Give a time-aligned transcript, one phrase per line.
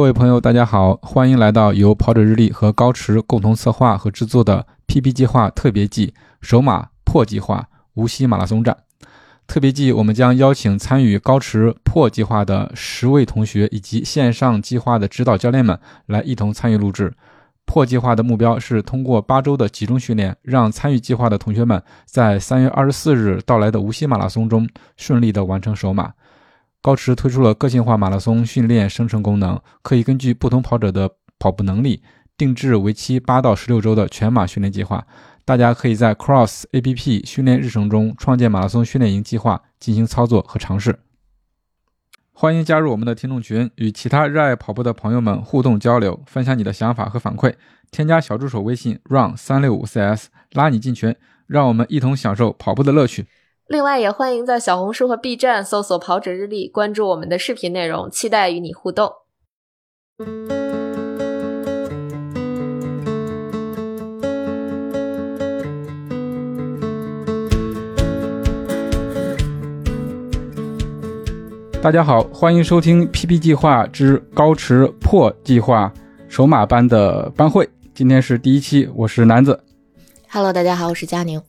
[0.00, 8.74] 各位朋友，大家好，欢迎来到由跑者日历和高驰共同策划和制作的 PP 计划特别季首马破计划无锡马拉松站。
[9.46, 17.12] 特别季，我们将邀请参与高驰破计划的十位同学以及线上计划的指导教练们来一同参与录制。
[17.66, 26.10] 破计划的目标是通过八周的集中训练，让参与计划的同学们在三月二十四日到来的无锡马拉松中顺利的完成首马。
[26.82, 32.02] 高驰推出了个性化马拉松训练生成功能，可以根据不同跑者的跑步能力，
[32.38, 35.06] 定制为期八到十六周的全马训练计划。
[35.44, 41.00] 大家可以在 Cross APP 训练日程中创建马拉松训练营计划，进行操作和尝试。
[42.32, 47.52] 欢迎加入我们的听众群，与其他热爱跑步的朋友们互动交流，分享你的想法和反馈。
[47.90, 51.14] 添加小助手微信 run 三六五 cs，拉你进群，
[51.46, 53.26] 让我们一同享受跑步的乐趣。
[53.70, 59.12] 另外，也欢迎在小红书和 B 站搜索“跑者日历”，关注我们的视频内容，期待与你互动。
[71.80, 75.92] 大家好，欢迎收听 PP 计划之高驰破计划
[76.28, 77.70] 首马班的班会。
[77.94, 79.62] 今天是第一期，我是南子。
[80.28, 81.40] Hello，大家好，我是佳宁。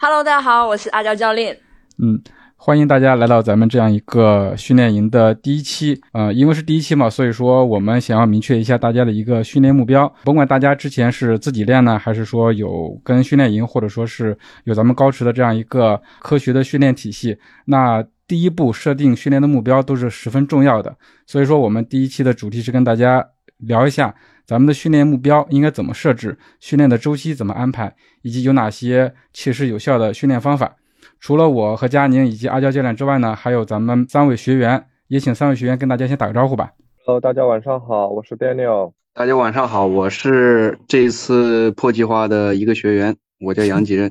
[0.00, 1.58] Hello，大家好，我是阿娇教练。
[1.98, 2.22] 嗯，
[2.54, 6.00] 欢迎大家来到咱们这样一个训练营的第一期。
[6.12, 10.06] 呃，因为是第一期嘛，所以说我们想要明确一下大家的一个训练目标。
[10.22, 20.96] 甭管大家之前是自己练呢，还是说有跟训练营，或者说是有咱们高驰的这样一个科学的训练体系，那第一步设定训练的目标都是十分重要的。
[21.26, 24.14] 所以说，我们第一期的主题是跟大家聊一下
[24.48, 30.76] 咱们的训练目标应该怎么设置，训练的周期怎么安排，以及有哪些切实有效的训练方法。
[31.20, 36.72] 除了我和佳宁以及阿娇教练之外呢，还有咱们三位学员，也请三位学员跟大家先打个招呼吧。
[37.04, 38.92] Hello，大家晚上好，我是 Daniel。
[39.12, 44.10] 大家晚上好，我是这一次破计划的一个学员，我叫杨吉任。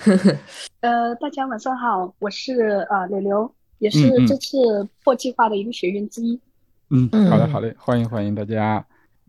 [0.80, 6.40] 呃，大家晚上好，我是呃柳柳，也是这次破计划的一个学员之一。
[6.88, 8.82] 嗯，好的好嘞，欢迎欢迎大家。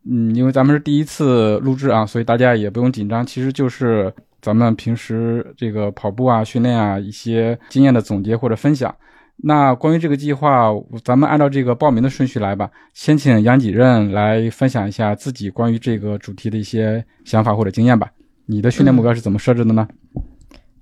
[0.10, 8.94] 嗯，因为咱们是第一次录制啊，所以大家也不用紧张，其实就是咱们平时这个跑步啊、训练啊一些经验的总结或者分享。
[9.36, 10.72] 那关于这个计划，
[11.04, 12.72] 咱们按照这个报名的顺序来吧。
[12.94, 18.10] 先请杨几任来分享一下自己关于这个主题的一些想法或者经验吧。
[18.46, 19.88] 你的训练目标是怎么设置的呢？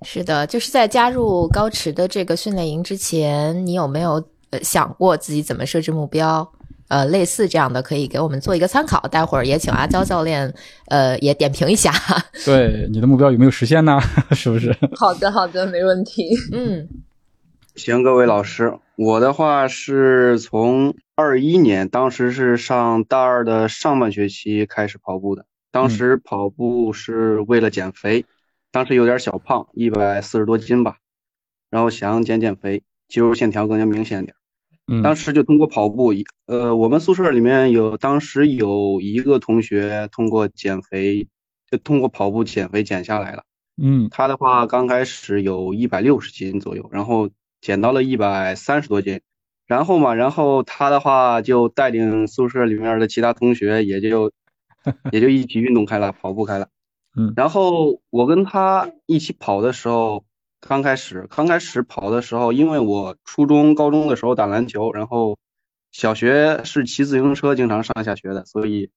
[0.02, 4.12] 是的，就是在加入高驰的这个训练营之前，你有没有
[4.50, 6.48] 呃想过自己怎么设置目标？
[6.88, 9.00] 呃，类似这样的可以给我们做一个参考。
[9.08, 10.52] 待会儿也请阿娇教练，
[10.86, 11.92] 呃，也点评一下。
[12.44, 13.98] 对，你的目标有没有实现呢？
[14.32, 14.76] 是不是？
[14.96, 16.36] 好的，好的，没问题。
[16.52, 16.88] 嗯
[17.74, 25.44] 行，各位老师，我的话是从二一年，当时是上大二的上半学期开始跑步的。
[25.70, 28.24] 当时跑步是为了减肥，
[28.72, 30.96] 当时有点小胖，一百四十多斤吧，
[31.68, 34.35] 然后想减减肥，肌肉线条更加明显点。
[34.86, 36.12] 嗯，当时就通过跑步，
[36.46, 41.26] 呃，我们宿舍里面有当时有一个同学通过减肥，
[41.70, 43.42] 就通过跑步减肥减下来了。
[43.82, 47.28] 嗯他的话刚开始有一百六十斤左右，然后
[47.60, 49.20] 减到了一百三十多斤，
[49.66, 54.30] 然后嘛，然后他的话就带领宿舍里面的其他同学，也就
[55.10, 56.68] 也就一起运动开了，跑步开了。
[57.18, 60.25] 嗯然后我跟他一起跑的时候，
[60.66, 65.38] 刚开始刚开始跑的时候，因为我初中、高中的时候打篮球，然后
[65.92, 68.90] 小学是骑自行车经常上下学的，所以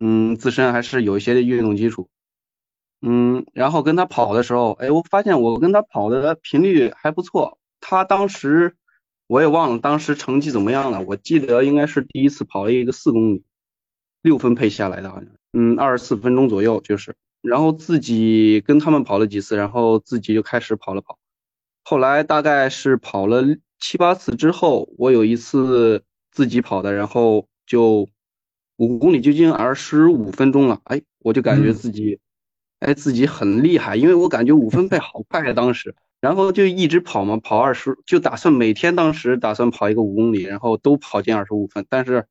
[0.00, 2.08] 嗯，自身还是有一些运动基础。
[3.00, 7.58] 嗯，然后跟他跑的时候，哎，我发现我跟他跑的频率还不错。
[7.80, 8.76] 他当时
[9.28, 13.44] 我也忘了当时成绩怎么样了，我记得应该是第一次跑了一个四公里，
[14.20, 17.14] 六分配下来的，好像，嗯，二十四分钟左右就是。
[17.42, 21.18] 然后自己跟他们跑了几次，然后自己就开始跑了跑。
[21.84, 23.44] 后来大概是跑了
[23.78, 28.08] 七八次之后，我有一次自己跑的，然后就
[28.76, 32.18] 五公里就近二十五分钟了，哎，我就感觉嗯自己。
[32.80, 42.28] 哎，自己很厉害，因为我感觉五分配好快啊，当时，然后就一直跑嘛，跑二十，就打算每天当时打算跑一个五公里，然后都跑进二十五分，但是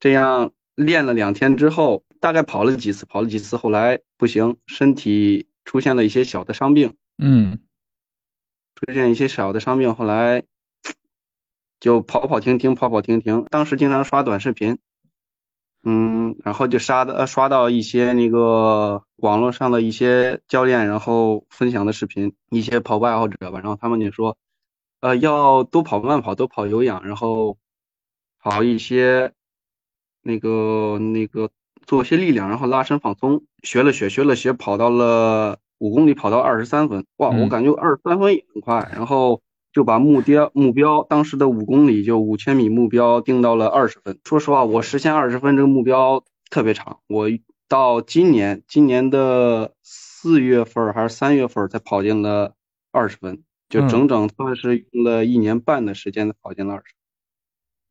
[0.00, 7.58] 这样练了两天之后，大概跑了几次，跑了几次，后来不行，身体出现了一些小的伤病，嗯
[8.76, 10.44] 出现一些小的伤病，后来
[11.80, 14.78] 就跑跑停停，跑跑停停，当时经常刷短视频。
[15.84, 24.38] 嗯，然后就刷的刷到一些那个网络上的一些教练，然后分享的视频，一些跑步爱好者吧，然后他们就说，
[25.00, 27.58] 呃，要多跑慢跑，多跑有氧，然后
[28.38, 29.32] 跑一些
[30.22, 31.50] 那个那个
[31.86, 37.42] 做些力量，然后拉伸放松，学了学学了学，跑到了五公里，跑到二十三分，哇，嗯。
[37.42, 39.42] 我感觉二十三分也很快，然后
[39.72, 44.18] 就把目标目标当时的五公里就五千米目标定到了二十分。
[44.24, 47.28] 说实话，我实现二十分这个目标特别长，我
[47.68, 52.54] 到今年今年的四月份儿还是三月份儿才跑进了
[52.90, 53.88] 二十分，就嗯。
[53.88, 56.94] 整整算是用了一年半的时间才跑进了二十。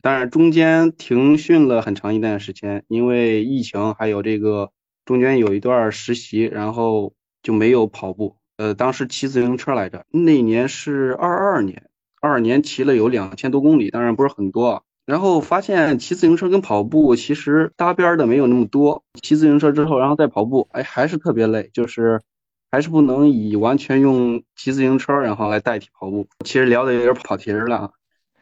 [0.02, 4.72] 但是中间停训了很长一段时间，因为疫情，还有这个
[5.06, 7.14] 中间有一段实习，然后
[7.44, 8.38] 就没有跑步。
[8.58, 11.90] 呃，当时骑自行车来着，那年是二二年，
[12.22, 14.84] 二二年骑了有两千多公里，当然不是很多。
[15.06, 19.04] 然后发现骑自行车跟跑步其实搭边的没有那么多。
[19.22, 22.22] 骑自行车之后，然后再跑步，哎，还是特别累，就是
[22.70, 26.28] 还是不能以完全用骑自行车然后来代替跑步。
[26.46, 27.90] 其实聊的有点跑题了啊。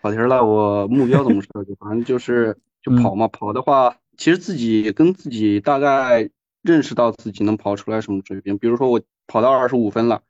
[0.01, 1.75] 跑题儿了，我目标怎么设计？
[1.79, 6.29] 反正就是 就跑嘛，跑的话，其实自己跟自己大概
[6.61, 8.57] 认识到自己能跑出来什么水平。
[8.57, 10.21] 比如说我跑到二十五分了，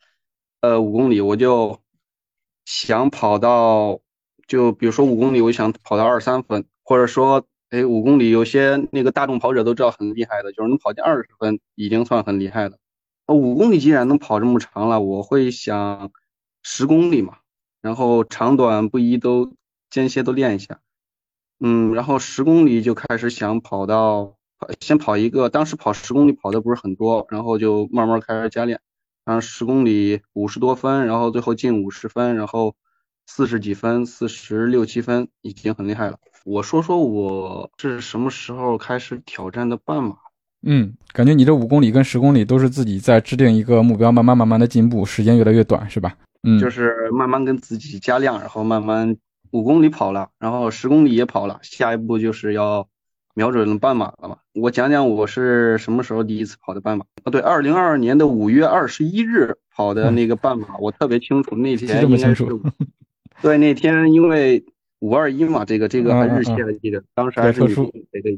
[0.62, 1.80] 呃，五公里我就
[2.66, 4.00] 想跑到，
[4.48, 12.77] 就比如说五公里，我想跑到二十三分，或者说，哎，五公里有些那个大众跑者都知道很厉害的，就是能跑进二十分已经算很厉害了。
[13.27, 16.12] 呃，五公里既然能跑这么长了，我会想
[16.63, 17.38] 十公里嘛，
[17.81, 19.53] 然后长短不一都。
[19.91, 20.81] 间歇都练一下，
[21.59, 24.37] 嗯，然后十公里就开始想跑到，
[24.79, 28.79] 先跑一个，当时跑十公里跑的不是很多，然后就慢慢开始加练，
[29.25, 32.75] 然后十公里五十多分，然后最后进五十分，然后
[33.25, 36.19] 四十几分，四十六七分，已经很厉害了。
[36.45, 40.17] 我说说我是什么时候开始挑战的半马？
[40.61, 46.15] 嗯，感觉你这五公里跟十公里都是自己在制定一个目标，慢慢慢慢的进步，时间越来越短，是吧？
[46.44, 49.17] 嗯，就是慢慢跟自己加量，然后慢慢。
[49.51, 52.88] 五公里跑了，然后十公里也跑了，下一步就是要
[53.33, 54.38] 瞄准半马了嘛。
[54.53, 57.31] 我讲讲我是什么时候第一次跑的半马啊？
[57.31, 61.55] 对，二零二二年的五月二十一日跑的那个半马，我特别清楚。
[61.55, 62.45] 那天应该是，
[63.41, 64.63] 对，那天因为
[65.00, 67.73] 五二一嘛，这个这个还日期还记得，当时还是你
[68.12, 68.29] 陪着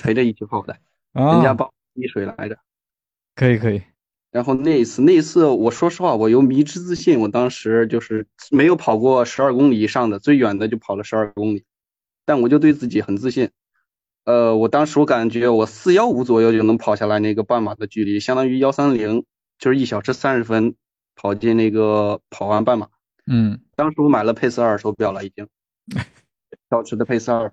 [0.00, 0.76] 陪着一起跑的，
[1.12, 2.58] 人家帮滴水来着。
[3.34, 3.82] 可以可以。
[4.30, 7.18] 然后那一次，那一次我说实话，我有迷之自信。
[7.18, 11.64] 我当时就是没有跑过十二公里以上的，最远的就跑了十二公里，
[12.24, 13.50] 但我就对自己很自信。
[14.24, 19.24] 呃，我当时我感觉我四幺五左右就能跑下来那个半马的距离，相当于幺三零，
[19.58, 20.76] 就是一小时三十分
[21.16, 22.86] 跑进那个跑完半马。
[23.26, 25.48] 嗯，当时我买了佩斯二手表了，已经，
[26.70, 27.52] 小时的佩斯二。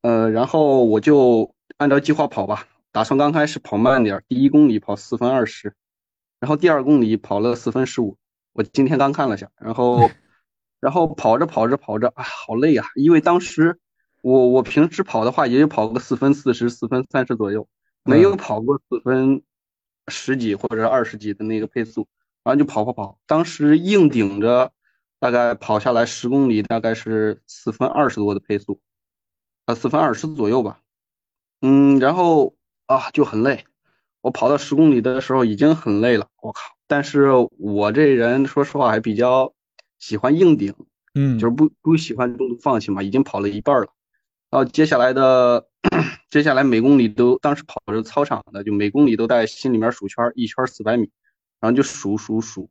[0.00, 5.74] 呃，然后我就按照计划跑吧，打算刚开始跑慢点，第一公里跑四分二十。
[6.38, 8.18] 然后第二公里跑了四分十五，
[8.52, 10.10] 我今天刚看了下，然后，
[10.80, 12.84] 然后跑着跑着跑着，啊，好累啊！
[12.96, 13.78] 因为当时
[14.22, 17.68] 我我平时跑的话，也就跑个四分四十、四分三十左右，
[18.02, 19.42] 没有跑过四分
[20.08, 22.08] 十几或者二十几的那个配速，
[22.42, 24.72] 然后就跑跑跑，当时硬顶着，
[25.20, 28.80] 大概跑下来十公里，大概是四分二十多的配速，
[29.66, 30.80] 啊，四分二十左右吧，
[31.60, 32.56] 嗯，然后
[32.86, 33.64] 啊就很累。
[34.20, 36.60] 我跑到十公里的时候已经很累了，我靠！
[36.86, 39.52] 但是我这人说实话还比较
[39.98, 40.74] 喜欢硬顶，
[41.14, 43.02] 嗯，就是不不喜欢中途放弃嘛。
[43.02, 43.88] 已经跑了一半了，
[44.50, 45.66] 然后接下来的
[46.30, 51.10] 接下来每公里都当时跑着操场的，就每公里都在心里面数圈，一圈四百米，
[51.60, 52.70] 然后就数数数。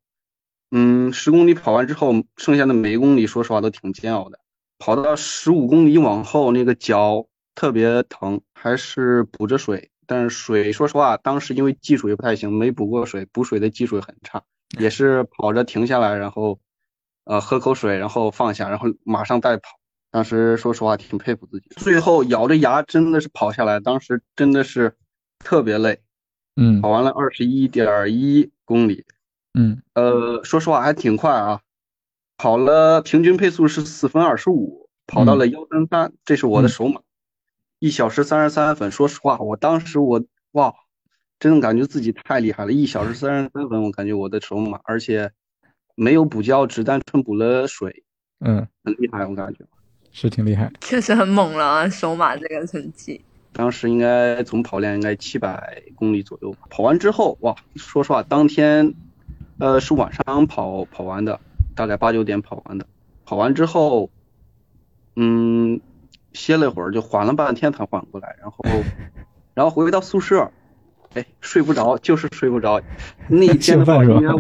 [0.71, 4.39] 嗯，十公里跑完之后，剩下的每一公里说实话都挺煎熬的。
[4.79, 9.90] 跑到十五公里往后，那个脚特别疼，还是补着水。
[10.11, 14.43] 但是水，说实话，当时因为技术也不太行，没补过水，补水的技术也很差，
[14.77, 16.59] 也是跑着停下来，然后，
[17.23, 19.79] 呃，喝口水，然后放下，然后马上再跑。
[20.11, 24.97] 当时说实话挺佩服自己，最后咬着牙真的是跑下来，当时真的是
[25.39, 26.01] 特别累，
[26.57, 29.05] 嗯，跑完了二十一点一公里，
[29.53, 31.61] 嗯，呃，说实话还挺快啊，
[32.35, 36.99] 跑了平均配速是四分二十五，跑到了幺三三，这是我的首马。
[37.81, 40.71] 一小时三十三分，说实话，我当时我哇，
[41.39, 42.71] 真的感觉自己太厉害了。
[42.71, 45.31] 一小时三十三分，我感觉我的手马，而且
[45.95, 48.03] 没有补胶，只单纯补了水，
[48.41, 49.65] 嗯，很厉害，我感觉
[50.11, 53.19] 是挺厉害，确实很猛了啊，首马这个成绩。
[53.51, 56.59] 当时应该总跑量应该七百公里左右吧。
[56.69, 58.93] 跑完之后，哇，说实话，当天
[59.57, 61.39] 呃是晚上跑跑完的，
[61.75, 62.85] 大概八九点跑完的。
[63.25, 64.11] 跑完之后，
[65.15, 65.81] 嗯。
[66.33, 68.63] 歇了一会儿，就缓了半天才缓过来，然后，
[69.53, 70.51] 然后回到宿舍，
[71.13, 72.81] 哎，睡不着，就是睡不着。
[73.27, 74.33] 那一天的话，应该，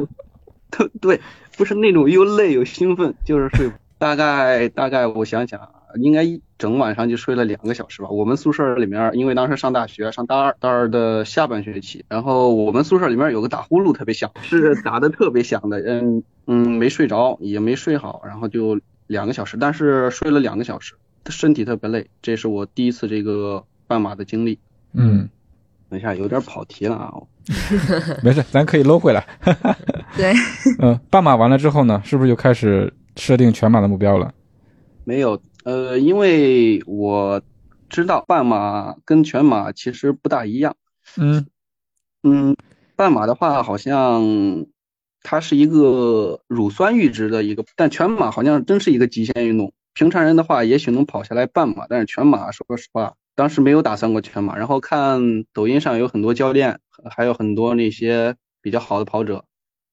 [0.77, 1.21] 对对，
[1.57, 3.71] 不是那种又累又兴奋，就是睡。
[3.97, 5.69] 大概大概我想想，
[5.99, 8.09] 应该一整晚上就睡了两个小时吧。
[8.09, 20.95] 我们宿舍里面，因为当时上大学，上大二，大二的下半学期，然后我们宿舍里面有个打呼噜特别响，是打的特别响的，嗯嗯，没睡着，也没睡好，然后就两个小时，但是睡了两个小时，
[21.29, 24.57] 身体特别累，这是我第一次这个半马的经历。
[24.93, 25.29] 嗯，
[25.89, 27.13] 等一下有点跑题了啊。
[28.23, 29.25] 没事，咱可以搂回来。
[30.17, 30.33] 对，
[30.79, 34.33] 嗯，半马完了之后呢，是不是就开始设定全马的目标了？
[35.03, 37.41] 没有，呃，因为我
[37.89, 40.75] 知道半马跟全马其实不大一样。
[41.17, 41.45] 嗯
[42.23, 42.55] 嗯，
[42.95, 44.23] 半马的话好像
[45.23, 49.73] 它是一个乳酸阈值的一个，但全马好像真是一个极限运动。
[49.93, 54.57] 平常人的话也许能跑下来半马，但是全马说实话，当时没有打算过全马。
[54.57, 56.79] 然后看抖音上有很多教练，
[57.09, 59.43] 还有很多那些比较好的跑者，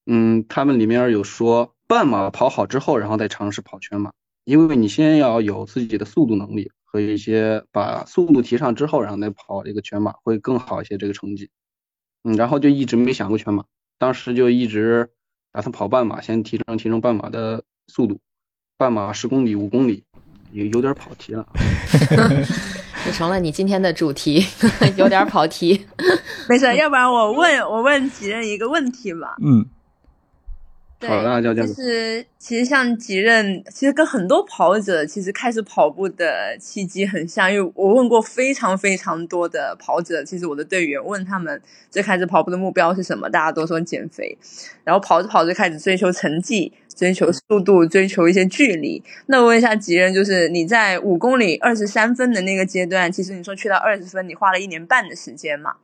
[0.05, 4.11] 嗯，他们里面有说半马跑好之后，然后再尝试跑全马，
[4.45, 11.49] 因为你先要有自己的速度能力和一些把速度提上之后，然后再跑这个全马会更好一些这个成绩。
[12.23, 13.65] 嗯，然后就一直没想过全马，
[13.97, 15.09] 当时就一直
[15.51, 18.19] 打算跑半马，先提升提升半马的速度。
[18.79, 20.01] 半马十公里、五公里，
[20.53, 21.45] 有有点跑题了。
[23.05, 24.45] 就成了你今天的主题，
[24.95, 25.85] 有点跑题。
[26.47, 29.35] 没事，要不然我问我问几人一个问题吧。
[29.43, 29.65] 嗯，
[30.99, 44.37] 对，好的，娇娇就是其实像几任，其实跟很多跑者其实开始跑步的契机很像，因为我问过非常非常多的跑者，其实我的队员问他们最开始跑步的目标是什么，大家都说减肥，
[44.83, 46.73] 然后跑着跑着开始追求成绩。
[46.95, 49.01] 追求速度，追求一些距离。
[49.27, 55.75] 那我问一下吉人，就是你在五公里二十三分的那个阶段，其实你说去到二十分，你花了一年半的时间嘛？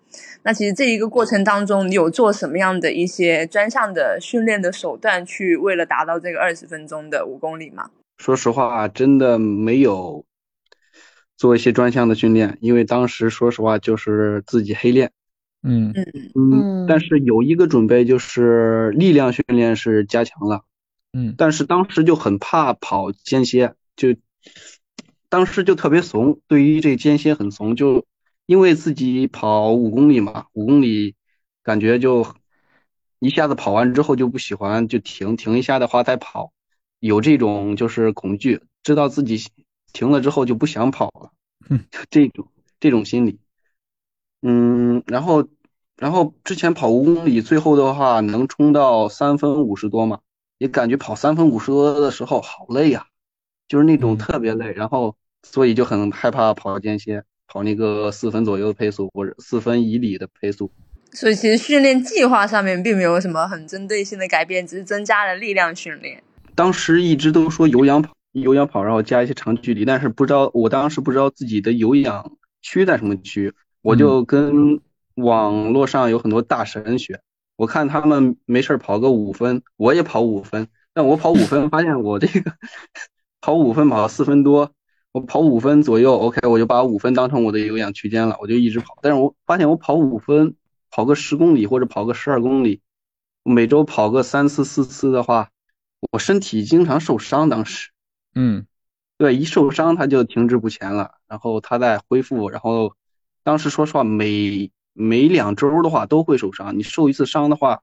[0.44, 7.92] 那其实这一个过程当中，你有做什么样的一些专项的训练的手段，去为了达到这个二十分钟的五公里吗？
[8.18, 10.26] 说实话，真的没有
[11.36, 15.12] 做一些专项的训练，因为当时说实话就是自己黑练。
[15.62, 20.64] 嗯嗯嗯，但是有一个准备，就是力量训练是加强了。
[21.12, 24.16] 嗯，但是当时就很怕跑间歇，就
[25.28, 28.06] 当时就特别怂，对于这间歇很怂，就
[28.46, 31.16] 因为自己跑五公里嘛，五公里
[31.64, 32.28] 感觉就
[33.20, 36.52] 一下子跑完之后就不喜欢就停，停一下的话再跑，
[37.00, 39.44] 有这种就是恐惧，知道自己
[39.94, 41.32] 停了之后就不想跑了，
[41.70, 42.48] 嗯， 这种
[42.80, 43.40] 这种心理，
[44.42, 45.48] 嗯，然后
[45.98, 50.20] 然后之前跑五公里，最后的话能冲到三分五十多嘛。
[50.58, 53.08] 也感觉跑三分五十多的时候好累呀，
[53.68, 60.72] 就是那种特别累，然后所以就很害怕跑间歇，跑那个四分左右的配速或者四分以里的配速。
[61.16, 66.22] 所以其实训练计划上面并没有什么很针对性的改变，只是增加了力量训练。
[66.54, 74.80] 当时一直都说有氧跑，有氧跑，然后加一些长距离，但是不知道我当时不知道自己的有氧区在什么区，我就跟
[75.16, 77.20] 网络上有很多大神学。
[77.56, 80.68] 我看他们没事跑个五分，我也跑五分。
[80.94, 82.54] 但我跑五分，发现我这个
[83.40, 84.72] 跑五分跑四分多，
[85.14, 88.98] 我跑五分左右，OK，我就把五分当成我的有氧区间了，我就一直跑。
[89.02, 90.56] 但是我发现我跑五分，
[90.96, 92.80] 跑个十公里或者跑个十二公里，
[93.44, 95.50] 每周跑个三次四次的话，
[96.10, 97.50] 我身体经常受伤。
[97.50, 97.90] 当时，
[98.34, 98.66] 嗯，
[99.18, 102.96] 对，一受伤他就停滞不前了，然后他再恢复，然后
[103.44, 104.72] 当时说实话每。
[104.98, 107.82] 每两周的话都会受伤，你受一次伤的话，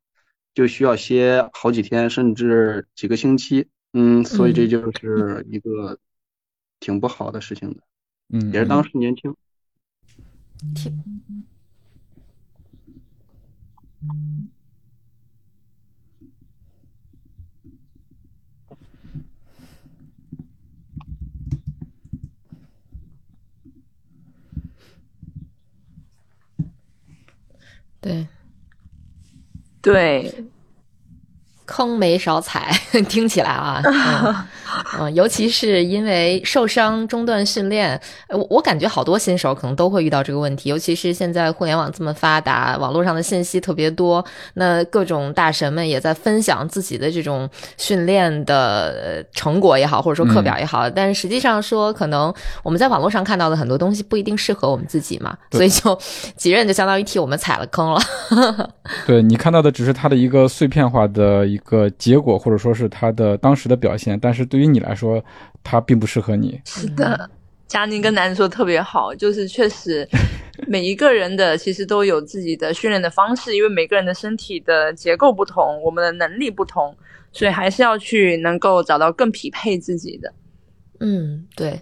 [0.54, 3.68] 就需要歇好几天，甚至几个星期。
[3.92, 5.98] 嗯，所以这就是一个
[6.80, 7.82] 挺不好的事情的。
[8.30, 9.36] 嗯，也是当时年轻。
[10.74, 11.04] 挺。
[28.00, 28.26] 对，
[29.80, 30.44] 对，
[31.66, 32.70] 坑没少踩，
[33.08, 33.82] 听起来啊，
[34.98, 55.98] 嗯，尤其是因为受伤中断训练，我我感觉好多新手可能都会遇到这个问题，尤其是现在互联网这么发达，网络上的信息特别多，那各种大神们也在分享自己的这种训练的成果也好，或者说课表也好，但是实际上说，可能我们在网络上看到的很多东西不一定适合我们自己嘛，所以就
[56.36, 58.00] 几任就相当于替我们踩了坑了。
[59.06, 65.22] 对你看到的只是他的一个碎片化的一个结果，或者说是他的当时的表现，但是对于你来说，
[65.62, 66.60] 他并不适合你。
[66.64, 67.28] 是的，
[67.66, 70.08] 佳宁跟楠说特别好，就是确实
[70.66, 76.94] 每一个人的其实都有自己的训练的方式，因为每个人的身体的结构不同，我们的能力不同，
[77.32, 80.32] 所以还是要去能够找到更匹配自己的。
[81.00, 81.80] 嗯，对。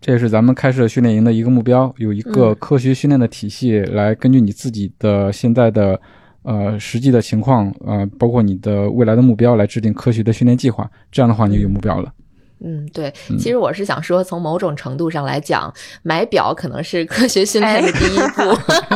[0.00, 5.98] 这也是咱们开设训练营的一个目标，有一个嗯科学训练的体系来根据你自己的现在的
[6.44, 10.88] 呃实际的情况，呃，包括你的未来的目标来制定科学的训练计划。
[11.10, 12.12] 这样的话，你就有目标了。
[12.60, 15.70] 嗯，对，嗯其实我是想说，从某种程度上来讲，
[16.02, 18.42] 买表可能是科学训练的第一步。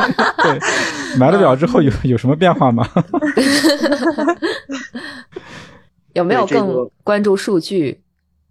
[0.41, 0.57] 对，
[1.19, 2.87] 买了表之后有有什么变化吗？
[6.13, 7.99] 有没有更关注数据，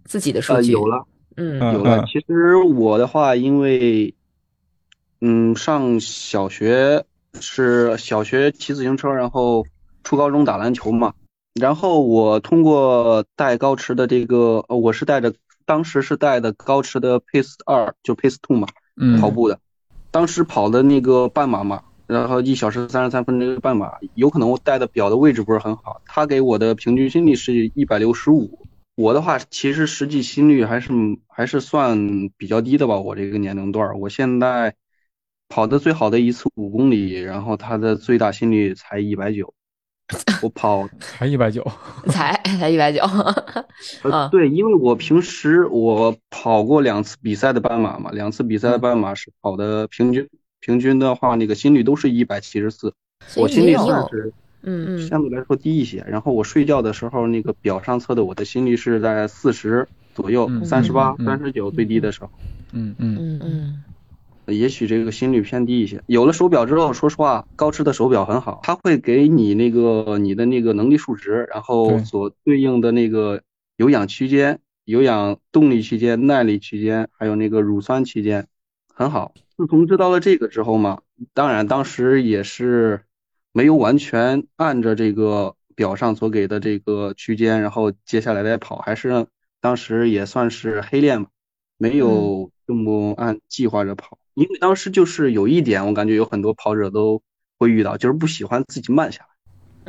[0.04, 0.70] 自己的数呃，据？
[0.72, 1.04] 有了。
[1.36, 2.04] 嗯嗯有了。
[2.06, 4.14] 其实我的话，因为
[5.20, 7.04] 嗯，上小学
[7.40, 9.66] 是小学骑自行车，然后
[10.04, 11.12] 初高中打篮球嘛。
[11.54, 19.58] 然后我通过带高驰的这个，呃我是带着当时是带的高驰的 Pace 二，就 Pace Two 嘛，嗯，跑步的。
[20.10, 28.66] 当时跑的那个半马嘛，然后一小时三十三分这个半马，有可能我带的表的位置不是很好，他给我的平均心率是一百六十五。
[28.94, 30.92] 我的话，其实实际心率还是
[31.26, 34.74] 还是算比较低的吧，我这个年龄段儿，我现在
[35.48, 39.52] 跑的最好的一次五公里，然后他的最大心率才一百九，
[40.42, 41.66] 我跑才一百九。
[42.06, 43.00] 才才一百九。
[44.02, 50.28] 呃，啊对，因为我平时我跑过两次比赛的半马嘛，两次比赛的半马是跑的平均
[50.60, 52.92] 平均的话，那个心率都是一百七十四，
[53.36, 56.04] 我心率算是嗯嗯相对来说低一些。
[56.08, 62.30] 然后我睡觉的时候，那个表上测的我的心率是在四十左右嗯，三十八、嗯三十九最低的时候。
[62.72, 63.84] 嗯嗯嗯嗯
[64.52, 66.02] 也许这个心率偏低一些。
[66.06, 73.42] 有了手表之后，说实话，高驰的手表很好，它会给你那个你的那个能力数值，然后所对应的那个
[73.76, 78.46] 有氧区间、有氧动力区间、耐力区间，还有那个乳酸区间，
[78.94, 79.32] 很好。
[79.56, 81.00] 自从知道了这个之后嘛，
[81.34, 83.02] 当然当时也是
[83.52, 89.26] 没有完全按着这个表上所给的这个区间，然后接下来再跑，还是
[89.60, 91.30] 当时也算是黑练吧。
[91.80, 97.20] 没有这么按计划着跑，因为当时就是有一点，我感觉有很多跑者都
[97.58, 99.28] 会遇到，就是不喜欢自己慢下来。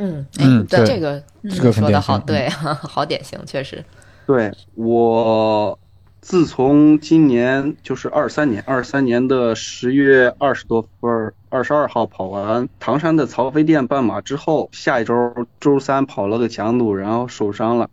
[0.03, 3.85] 嗯嗯对这个这个很说的好，对，好典型，确实。
[4.25, 5.77] 对我，
[6.19, 15.13] 自从今年就是二三年，二三年的十月二十多分，二十二号跑完唐山的曹妃甸半马之后，下一周
[15.59, 17.88] 周三跑了个强度，然后受伤了，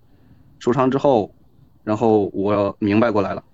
[0.59, 1.31] 受伤之后，
[1.85, 3.45] 然后我明白过来了，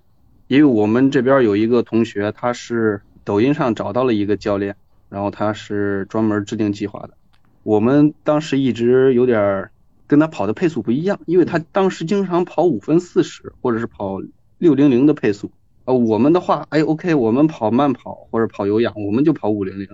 [0.53, 4.77] 因为我们这边有一个同学，他是抖音上找到了一个教练，
[5.09, 7.15] 然后他是专门制定计划的。
[7.62, 9.71] 我们当时一直有点
[10.07, 14.19] 跟他跑的配速不一样，因为他当时经常跑五分四十，或者是跑
[14.59, 15.51] 六零零的配速。
[15.87, 19.88] 呃，我们的话，哎，OK，我们跑慢跑或者跑有氧，我们就跑五零零，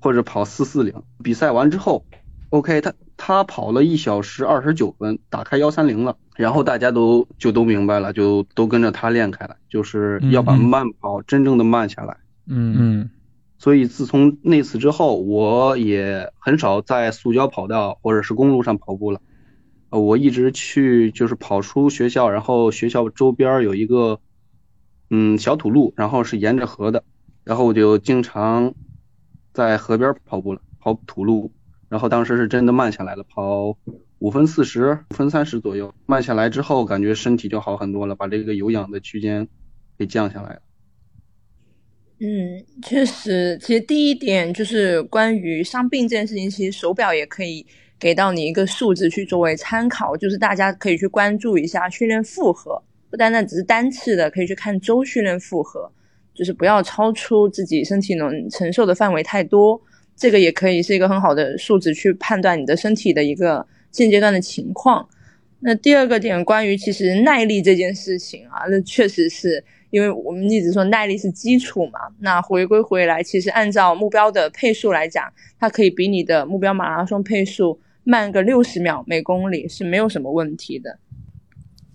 [0.00, 1.02] 或者跑四四零。
[1.22, 2.06] 比赛完之后
[2.50, 12.16] ，OK，他他跑了一小时二十九分，打开幺三零了，然后大家都就都明白了，就都跟着他练开了，就是要把慢跑真正的慢下来。
[12.46, 13.10] 嗯嗯
[13.58, 19.20] 所以自从那次之后，我也很少在塑胶跑道或者是公路上跑步了。
[19.88, 24.20] 呃，我一直去就是跑出学校，然后学校周边有一个
[25.10, 27.02] 嗯小土路，然后是沿着河的，
[27.44, 28.74] 然后我就经常
[29.52, 31.50] 在河边跑步了，跑土路。
[31.88, 33.76] 然后当时是真的慢下来了，跑
[34.18, 35.94] 五分四十、五分三十左右。
[36.06, 39.46] 慢下来之后，感觉身体就好很多了，把这个有氧的区间
[39.98, 40.62] 给降下来了。
[42.18, 47.64] 嗯，确实，其实第一点就是关于伤病这件事情，其实手表也可以
[47.98, 55.92] 给到你一个数字去作为参考，就是大家可以去关注一下训练负荷，不单单只是单次的，可以去看周训练负荷，
[56.34, 59.78] 就是不要超出自己身体能承受的范围太多，
[60.16, 65.06] 这个也可以是一个很好的数值去判断你的身体的一个现阶段的情况。
[65.60, 71.98] 那第二个点，关于其实耐力这件事情啊，那确实是因为我们一直说耐力是基础嘛。
[72.20, 80.98] 那回归回来，其实按照目标的配速来讲，它可以比你的目标马拉松配速慢个六十秒每公里是没有什么问题的。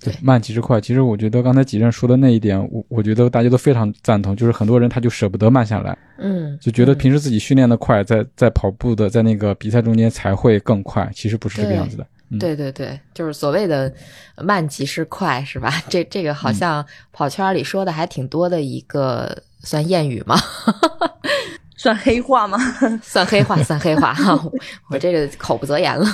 [0.03, 0.81] 对，慢即是快。
[0.81, 12.05] 其实我觉得刚才几任说的那一点，我我觉得大家都非常赞同，就是很多人他就舍不得慢下来，嗯，就觉得嗯平时自己训练的快，在在跑步的在那个比赛中间才会更快，其实不是这个样子的。
[12.29, 13.93] 嗯、对对对，就是所谓的
[14.37, 15.71] 慢即是快，是吧？
[15.89, 20.37] 这这个嗯好像跑圈里说的还挺多的一个算谚语吗？
[21.75, 22.57] 算黑话吗？
[23.01, 24.39] 算黑话，算黑话哈！
[24.91, 26.05] 我这个口不择言了。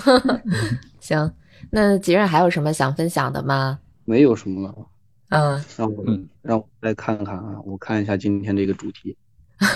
[1.01, 1.29] 行，
[1.71, 3.79] 那吉任还有什么想分享的吗？
[4.05, 4.75] 没有什么了，
[5.29, 9.15] 嗯，让我、嗯让我再看看啊，我看一下今天这个主题。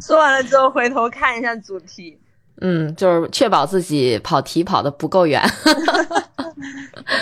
[0.00, 2.16] 说完了之后，回头看一下主题。
[2.60, 5.42] 嗯，就是确保自己跑题跑的不够远。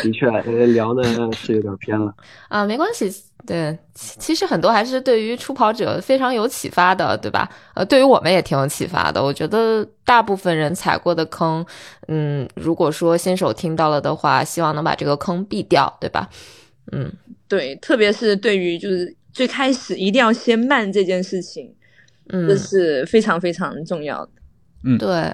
[0.02, 2.14] 的确，呃聊的是有点偏了。
[2.48, 3.12] 啊，没关系。
[3.46, 7.46] 对，其其实很多还是对于初跑者非常有启发的，对吧？
[7.74, 9.22] 呃，对于我们也挺有启发的。
[9.22, 11.62] 我觉得大部分人踩过的坑，
[12.08, 16.26] 嗯，如果说新手听到了的话，希望能把这个坑避掉，对吧？
[16.92, 17.12] 嗯，
[17.46, 21.70] 对，特别是对于就是最开始一定要先慢这件事情，
[22.30, 24.32] 嗯，这是非常非常重要的。
[24.84, 25.32] 嗯，对，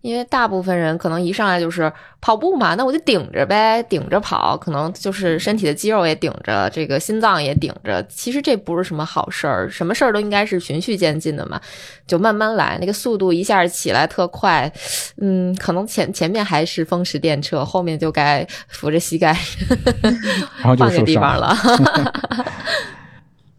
[0.00, 8.04] 因为大部分人可能一上来就是跑步嘛，那我就顶着呗，顶着跑，可能就是身体的肌肉也顶着，这个心脏也顶着。
[8.08, 11.60] 其实这不是什么好事儿，什么事儿都应该是循序渐进的嘛，
[12.06, 12.76] 就慢慢来。
[12.80, 14.70] 那个速度一下起来特快，
[15.20, 19.36] 嗯，可能前前面还是风驰电掣，后面就该扶着膝盖
[20.58, 21.56] 然后就换个地方了。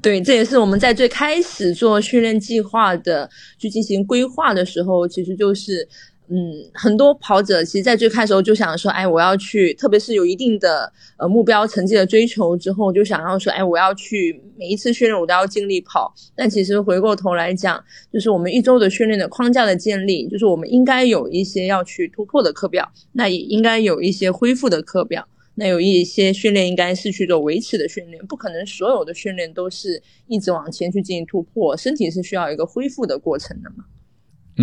[0.02, 5.86] 对，这也是我们在最开始做训练计划的去进行规划的时候，其实就是，
[6.30, 6.38] 嗯，
[6.74, 16.14] 很多跑者其实，在最开始时候就想说，哎，我要去，特别是有一定的呃目标成绩的追求之后，就想要说，哎，我要去每一次训练我都要尽力跑。
[16.34, 17.84] 但其实回过头来讲，
[18.14, 25.28] 就是我们一周的训练的框架的建立，就是我们应该有一些要去突破的课表，那也应该有一些恢复的课表。
[25.60, 33.84] 那有一些训练应该是去做维持的训练，不可能所有的训练都是一直往前去进行突破，身体是需要一个恢复的过程的嘛。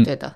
[0.02, 0.34] 对的。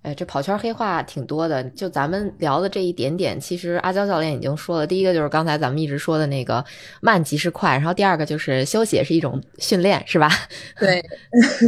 [0.00, 4.86] 哎，这跑圈黑话挺多的，就咱们聊的这一点点，其实阿娇教练已经说了。
[4.86, 6.64] 第一个就是刚才咱们一直说的那个
[7.02, 10.30] 慢即是快，然后第二个就是休息也是一种训练，是吧？
[10.80, 11.04] 对，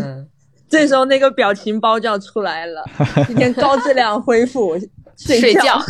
[0.01, 0.27] 嗯，
[0.71, 2.85] 这时候那个表情包就要出来了。
[3.27, 4.79] 今天高质量恢复，
[5.19, 5.63] 睡觉。
[5.63, 5.79] 觉。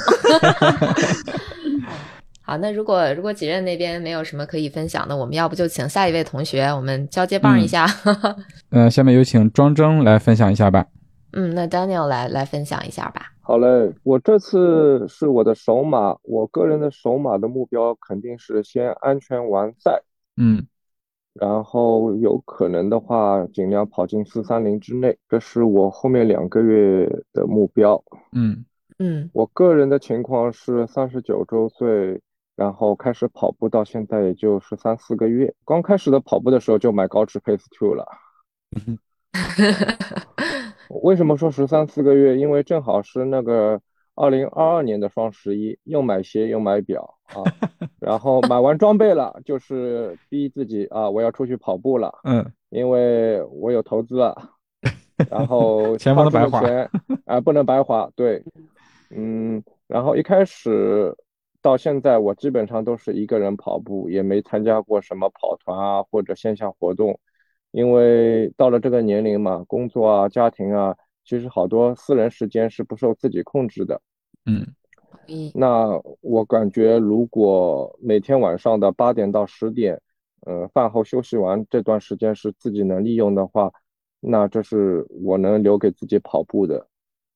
[2.42, 7.86] 好，那如果如果几任那边没有什么可以分享的，我们要不就请下一位同学，我们交接棒一下。
[8.70, 10.86] 呃，下面有请庄征来分享一下吧。
[11.32, 13.32] 嗯，那 Daniel 来来分享一下吧。
[13.42, 20.02] 好嘞，我这次是我的首马，我个人的首马的目标肯定是先安全完赛，
[20.38, 20.66] 嗯
[21.34, 28.02] 然后有可能的话尽量跑进四三零之内，这是我后面两个月的目标。
[28.32, 28.64] 嗯
[28.98, 32.20] 嗯我个人的情况是三十九周岁，
[32.56, 35.54] 然后开始跑步到现在也就十三四个月。
[35.64, 38.06] 刚开始的跑步的时候就买高驰 Pace Two 了。
[41.02, 42.36] 为什么说十三四个月？
[42.36, 43.80] 因为正好是那个
[44.14, 47.44] 二零二二年的双十一，又买鞋又买表啊，
[48.00, 54.34] 然后买完装备了，就是逼自己啊，我要出去跑步了，嗯因为我有投资了，
[55.30, 56.62] 然后钱不能白花
[57.26, 58.42] 啊，不能白花，对，
[59.10, 61.16] 嗯，然后一开始
[61.62, 67.18] 到现在，我基本上都是一个人跑步，也没参加过什么跑团啊或者线下活动，
[67.70, 70.94] 因为到了这个年龄嘛，工作啊、家庭啊，
[71.24, 74.00] 其实好多私人时间是不受自己控制的。
[74.44, 74.66] 嗯
[75.26, 80.00] 一那我感觉，如果每天晚上的八点到十点，
[80.46, 83.70] 呃，饭后休息完这段时间是自己能利用的话，
[84.20, 86.86] 那这是我能留给自己跑步的。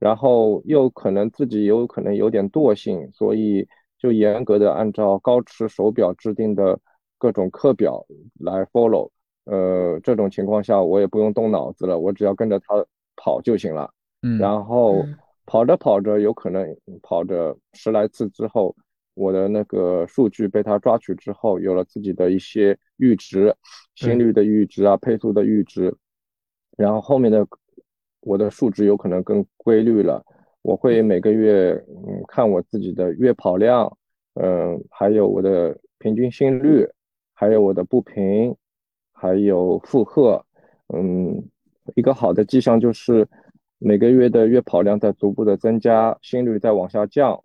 [0.02, 6.76] 然后又可能自己有可能有点惰性，所以就严格的按照高驰手表制定的
[7.18, 8.04] 各种课表
[8.40, 9.08] 来 follow。
[9.44, 12.84] 呃，这种情况下我也不用动脑子了，我只要跟着他
[13.14, 13.88] 跑就行了。
[14.22, 18.74] 嗯，然后嗯跑着跑着，有可能跑着十来次之后，
[19.14, 23.54] 我的那个数据被他抓取之后，有了自己的一些阈值，
[23.94, 25.96] 心率的阈值啊，配速的阈值，
[26.76, 27.46] 然后后面的
[28.22, 30.24] 我的数值有可能更规律了。
[30.62, 33.96] 我会每个月嗯看我自己的月跑量，
[34.34, 36.88] 嗯，还有我的平均心率，
[37.34, 38.54] 还有我的步频，
[39.12, 40.44] 还有负荷，
[40.94, 41.42] 嗯，
[41.96, 43.28] 一个好的迹象就是
[43.78, 47.42] 每个月的月跑量在逐步的增加，心率在往下降，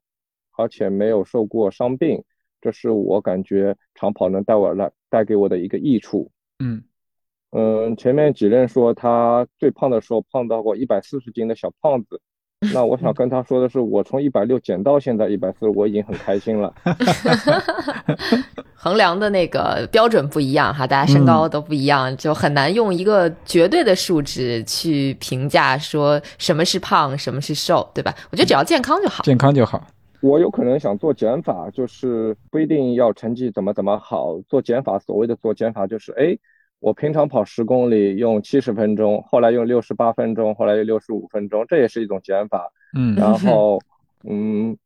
[0.56, 2.24] 而且没有受过伤病，
[2.62, 6.32] 这是我感觉长跑能带我来带给我的一个益处。
[6.60, 6.84] 嗯
[7.52, 12.20] 嗯，前面几任说他最胖的时候胖到过一百四十斤的小胖子，
[12.74, 16.74] 那我想跟他说的是，我从一百六减到现在一百四，我已经很开心了。
[18.74, 28.14] 衡量的那个标准不一样哈，大家身高都不一样，就很难用一个绝对的数值去评价说什么是胖，什么是瘦，对吧？
[28.32, 29.24] 我觉得只要健康就好。
[29.24, 29.86] 健康就好。
[30.22, 36.38] 我有可能想做减法，就是不一定要成绩怎么怎么好，做减法，所谓的做减法就是，哎，
[36.80, 42.72] 我平常跑十公里用七十分钟，后来用六十八分钟，后来又六十五分钟，这也是一种减法。
[42.96, 43.80] 嗯然 后，
[44.24, 44.78] 嗯，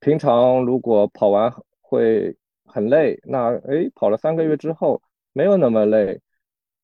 [0.00, 5.02] 平常如果跑完会很累，那诶跑了三个月之后
[5.32, 6.20] 没有那么累，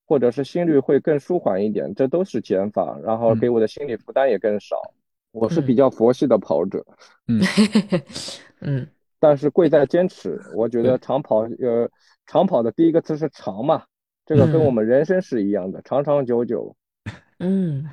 [0.07, 4.77] 或者是心率会更舒缓一点，这都是减法，然后嗯给我的心理负担也更少。
[5.31, 6.85] 我是嗯比较佛系的跑者，
[7.29, 7.41] 嗯
[8.61, 8.89] 嗯
[9.21, 10.41] 但是贵在坚持。
[10.55, 11.89] 我觉得长跑，呃，
[12.27, 13.85] 长跑的第一个词是长嘛，
[14.29, 16.77] 这个跟嗯我们人生是一样的，长长久久。
[17.39, 17.89] 嗯，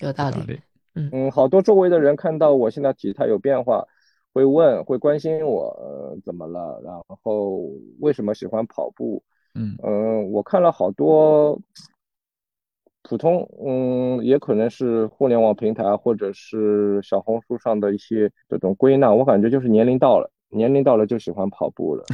[0.00, 0.58] 有道理。
[0.94, 3.86] 嗯，好多周围的人看到我现在体态有变化，
[4.32, 6.80] 会问，会关心我，呃，怎么了？
[6.82, 7.60] 然后
[8.00, 9.22] 为什么喜欢跑步？
[9.54, 11.60] 嗯嗯，我看了好多
[13.02, 22.04] 普通，嗯，也可能是互联网平台或者是小红书上的一些这种归纳，我感觉就是年龄到了，年龄到了就喜欢跑步了。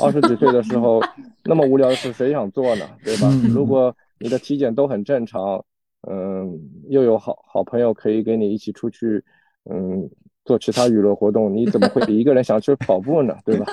[0.00, 1.00] 二十几岁的时候，
[1.44, 2.88] 那么无聊的事谁想做呢？
[3.04, 3.28] 对吧？
[3.30, 5.64] 嗯如果你的体检都很正常，
[6.08, 9.22] 嗯，又有好好朋友可以跟你一起出去，
[9.70, 10.08] 嗯，
[10.44, 13.36] 做其他娱乐活动，你怎么会一个人想去跑步呢？
[13.44, 13.66] 对吧？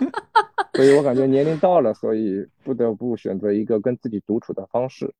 [0.73, 5.13] 所以我感觉年龄到了，所以不得不选择一个跟自己独处的方式。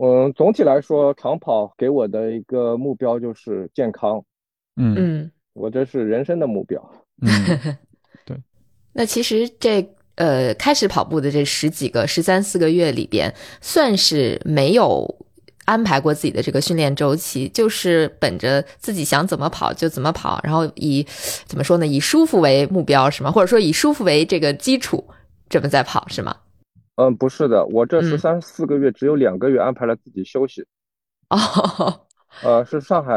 [0.00, 4.22] 嗯，总体来说，长跑给我的一个目标就是健康，
[4.76, 6.80] 嗯嗯，我这是人生的目标。
[7.22, 7.28] 嗯
[8.96, 15.06] 那其实这呃，开始跑步的这十几个、十三四个月里边，算是没有
[15.66, 21.06] 安排过自己的这个训练周期，就是本着自己想怎么跑就怎么跑，然后以
[21.44, 23.30] 怎么说呢，以舒服为目标是吗？
[23.30, 25.06] 或者说以舒服为这个基础，
[25.50, 26.34] 这么在跑是吗？
[26.94, 30.64] 嗯，不是的，我这嗯十三四个月只有两个月安排了自己休息，
[31.28, 32.00] 哦，
[32.42, 33.12] 呃，是上海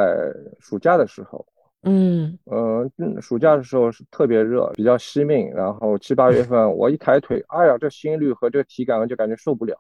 [0.60, 1.46] 暑假的时候，
[1.84, 2.38] 嗯。
[2.46, 2.90] 呃，
[3.22, 9.76] 暑假的时候是特别热，比较惜命，然后七八月份我一抬腿，哎呀，这心率和这体感就感觉受不了，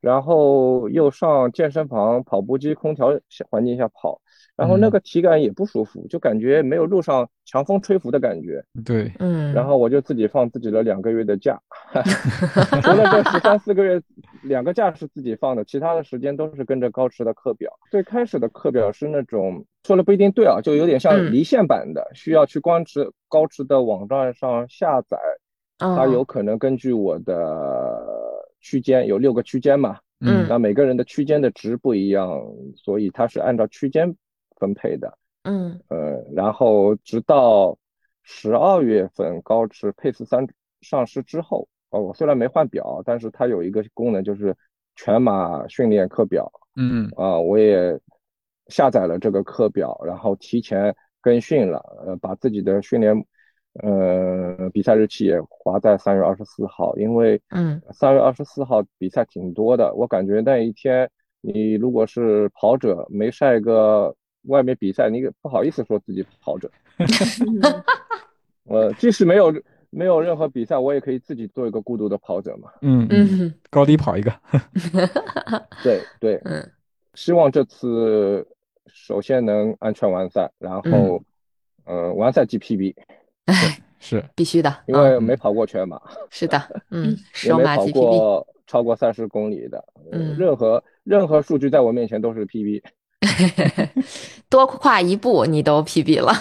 [0.00, 4.20] 然后又上健身房跑步机空调环境下跑，
[4.56, 4.90] 然后那嗯。
[4.90, 11.60] 个体感也不舒服，就感觉没有路上强风吹拂的感觉，对，嗯，然后我就自己放自己的两个月的假，
[12.82, 14.00] 除了这十三四个月，
[14.42, 17.72] 两个假是自己放的，其他的时间都是跟着高驰的课表。
[17.90, 21.32] 最开始的课表是那种说了不一定对啊，就有点像嗯。
[21.32, 25.18] 离线版的，需要去光驰高驰的网站上下载，
[25.78, 28.00] 它哦有可能根据我的
[28.60, 30.46] 区间，有六个区间嘛，嗯。
[30.48, 32.40] 那每个人的区间的值不一样，
[32.76, 34.14] 所以它是按照区间
[34.56, 35.18] 分配的。
[35.42, 35.80] 嗯。
[35.88, 37.76] 呃，然后直到
[38.22, 40.46] 十二月份高驰 Pace 三
[40.80, 44.56] 上市之后，哦，我虽然没换表，但是它有一个功能就是
[44.96, 47.10] 全马训练课表嗯。
[47.16, 47.98] 啊，我也
[48.68, 53.14] 下载了这个课表，然后提前跟训了，呃，把自己的训练，
[53.82, 57.80] 呃，比赛日期也划在三月二十四号，因为嗯。
[57.92, 61.10] 三月二十四号比赛挺多的，我感觉那一天
[61.42, 64.14] 你如果是跑者，没晒个
[64.44, 66.70] 外面比赛，你也不好意思说自己跑者。
[68.66, 69.54] 呃，即使没有
[69.90, 72.70] 没有任何比赛，我也可以自己做一个孤独的跑者嘛。
[72.80, 73.54] 嗯嗯，嗯。
[73.70, 74.32] 高低跑一个，
[75.82, 76.70] 对对，嗯。
[77.14, 78.46] 希望这次
[78.86, 81.22] 首先能安全完赛，然后，
[81.84, 82.94] 呃，完赛即 PB，
[83.44, 89.84] 哎，是，必须的，因嗯为没跑过全马，是的，嗯， 没跑过超过三十公里的，
[90.38, 92.82] 任何任何数据在我面前都是 PB。
[94.50, 96.32] 多跨一步你都 PB 了，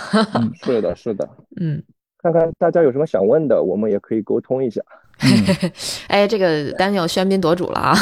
[0.64, 1.28] 是的，是的。
[1.60, 1.82] 嗯。
[2.22, 4.82] 看看大家有什么想问的，我们也可以沟通一下。
[5.22, 5.72] 嗯
[6.08, 7.96] 哎，这个 Daniel 喧宾夺主了啊！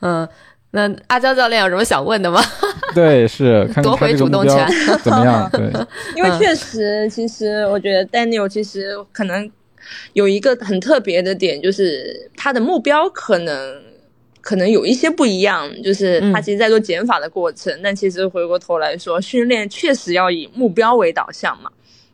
[0.00, 0.26] 嗯，
[0.70, 2.40] 那阿娇教练有什么想问的吗？
[2.94, 4.66] 对，是看看夺回主动权
[5.02, 5.46] 怎么样？
[5.52, 9.48] 对，嗯因为确实，其实我觉得 Daniel 其实可能
[10.14, 13.54] 有一个很特别的点，就是他的目标可能
[14.44, 21.70] 可能有一些不一样，就是他嗯其实在做减法的过程，但其实回过头来说，训练确实要以目标为导向嘛，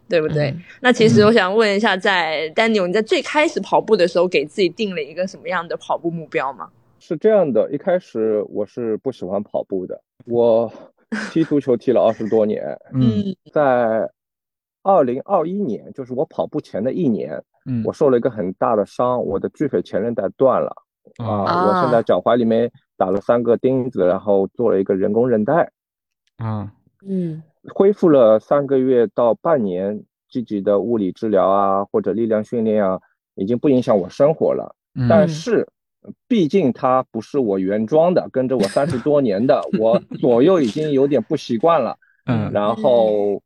[0.08, 0.50] 对不对？
[0.50, 0.62] 嗯？
[0.80, 6.70] 那其实我想问一下，在 Daniel 你在最开始跑步的时候，给自己定了一个什么样的跑步目标吗？
[7.00, 10.72] 是这样的，一开始我是不喜欢跑步的，我
[11.32, 12.62] 踢足球踢了二十多年，
[12.94, 13.34] 嗯。
[13.52, 14.08] 在
[14.84, 17.82] 二零二一年，就是我跑步前的一年，嗯。
[17.84, 20.72] 我受了一个很大的伤，我的巨腓前韧带断了
[21.24, 25.70] 啊啊，我现在脚踝里面打了三个钉子，然后做了一个人工韧带，
[26.36, 26.72] 啊。
[27.06, 27.42] 嗯。
[27.74, 32.98] 恢复了三个月到半年，积极的物理治疗啊，或者力量训练啊，
[33.34, 34.74] 已经不影响我生活了。
[34.94, 35.06] 嗯。
[35.08, 35.68] 但是，
[36.26, 42.50] 毕竟它不是我原装的，跟着我三十多年的，我 左右已经有点不习惯了，嗯。
[42.52, 43.42] 然后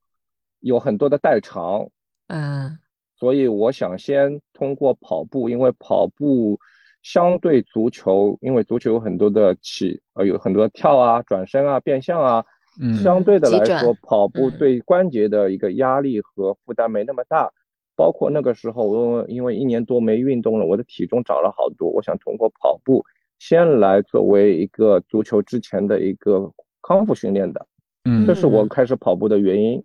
[0.61, 1.89] 有很多的代偿，
[2.29, 2.79] 嗯
[3.17, 6.59] 所以我想先通过跑步，因为跑步
[7.05, 12.45] 相对足球，因为足球有很多的起，呃，有很多的跳啊、转身啊、变向啊，
[12.81, 17.53] 嗯相对的来说，跑步嗯对关节的一个压力和负担没那么大。
[17.97, 21.89] 包括那个时候，我因为一年多没运动了，我的体重长了好多。
[21.91, 23.05] 我想通过跑步
[23.39, 26.51] 先来作为一个足球之前的一个
[26.83, 27.67] 康复训练的，
[28.05, 29.85] 嗯这是我开始跑步的原因。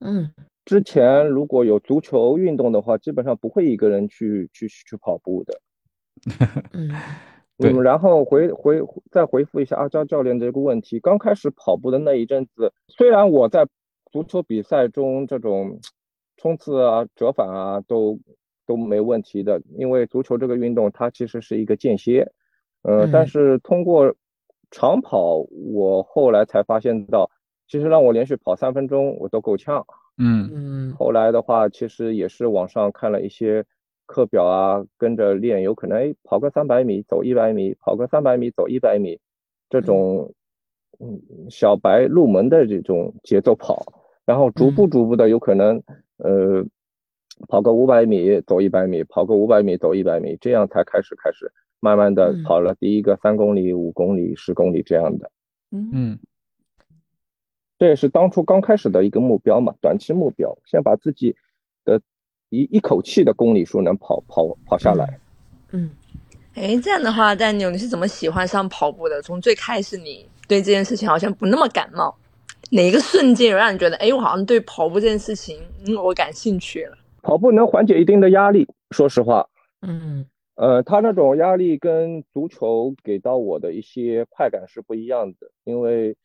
[0.00, 0.30] 嗯
[0.66, 5.60] 之前如果有足球运动的话，基本上不会一个人去去去跑步的。
[6.72, 6.90] 嗯
[7.58, 11.00] 对嗯，然后回回再回复一下阿娇教练这个问题。
[11.00, 13.66] 刚开始跑步的那一阵子，虽然我在
[14.12, 15.80] 足球比赛中这种
[16.36, 18.18] 冲刺啊、折返啊都
[18.66, 22.30] 都没问题的，因为足球这个运动它其实是一个间歇。
[22.82, 24.14] 呃，嗯但是通过
[24.70, 25.38] 长跑，
[25.72, 27.30] 我后来才发现到，
[27.66, 29.86] 其实让我连续跑三分钟我都够呛。
[30.18, 33.64] 嗯嗯后来的话，其实也是网上看了一些
[34.06, 39.18] 课表啊，跟着练，有可能哎跑个三百米，走一百米，跑个三百米，走一百米，
[39.68, 40.32] 这种
[40.98, 43.84] 嗯小白入门的这种节奏跑，
[44.24, 45.82] 然后逐步逐步的有可能
[46.18, 46.64] 呃
[47.48, 52.42] 跑个五百米，走一百米，跑个五百米，走一百米，这样才开始开始慢慢的嗯。
[52.44, 55.30] 跑了第一个三公里、五公里、十公里这样的。
[55.70, 56.18] 嗯。
[57.78, 61.36] 这也是当初刚开始的一个目标嘛，短期目标，先把自己
[61.84, 62.00] 的
[62.56, 65.18] 一一口气的公里数能跑跑跑下来。
[65.72, 65.90] 嗯
[66.54, 69.20] 哎，这样的话，Daniel，你是怎么喜欢上跑步的？
[69.20, 72.16] 从最开始你对这件事情好像不那么感冒，
[72.70, 76.96] 哪一个瞬间有让你觉得，哎，我好像对跑步这件事情，嗯，我感兴趣了？
[77.20, 79.46] 跑步能缓解一定的压力，说实话，
[79.82, 85.50] 嗯呃，他那种压力跟足球给到我的一些快感是不一样的。
[85.64, 86.16] 因为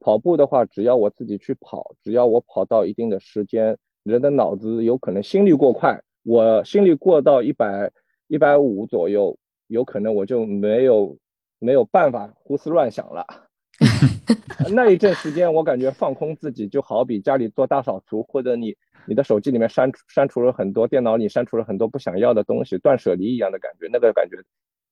[0.00, 7.90] 跑步的话，只要我自己去跑，只要我跑到一定的时间，人的脑子有可能心率过快，我心率过到一百
[8.26, 11.18] 一百五左右，有可能我就没有
[11.58, 13.26] 没有办法胡思乱想了。
[14.72, 24.36] 那一阵时间，我感觉放空自己，就好比家里做大扫除，或者你你的手机里面删除删除了很多，电脑里删除了很多不想要的东西，断舍离一样的感觉，那个感觉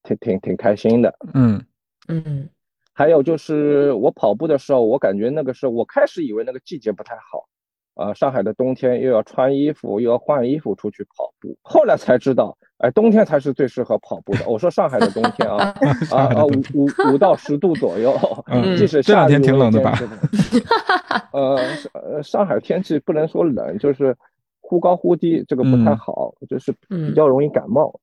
[0.03, 1.14] 挺挺挺开心的。
[1.35, 1.64] 嗯
[2.09, 2.49] 嗯
[2.92, 7.47] 还有就是我跑步的时候，我感觉那个时候我开始以为那个季节不太好，
[7.96, 14.46] 啊、上海的冬天又要穿衣服又要换衣服出去跑步，后来才知道，哎，冬天才是最适合跑步的。
[14.46, 15.74] 我说上海的冬天啊
[16.12, 18.14] 啊啊五五五到十度左右，
[18.52, 19.98] 嗯即使这两天挺冷的吧
[21.32, 21.59] 呃，
[21.94, 24.14] 呃，上海天气不能说冷，就是
[24.61, 25.96] 忽高忽低，这个不太嗯。
[25.96, 27.09] 好，就是嗯。
[27.09, 27.98] 比较容易感冒。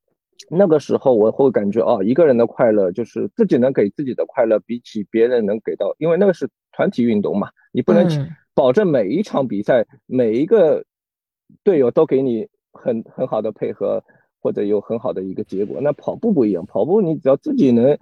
[0.50, 10.86] 那个时候我会感觉啊，一个人的快乐就是自己能给自己的快乐，比起别人能给到，因为那个是团体运动嘛，你不能嗯保证每一场比赛每一个
[11.64, 14.04] 队友都给你很很好的配合，
[14.42, 15.80] 或者有很好的一个结果。
[15.82, 17.98] 那跑步不一样，跑步你只要自己能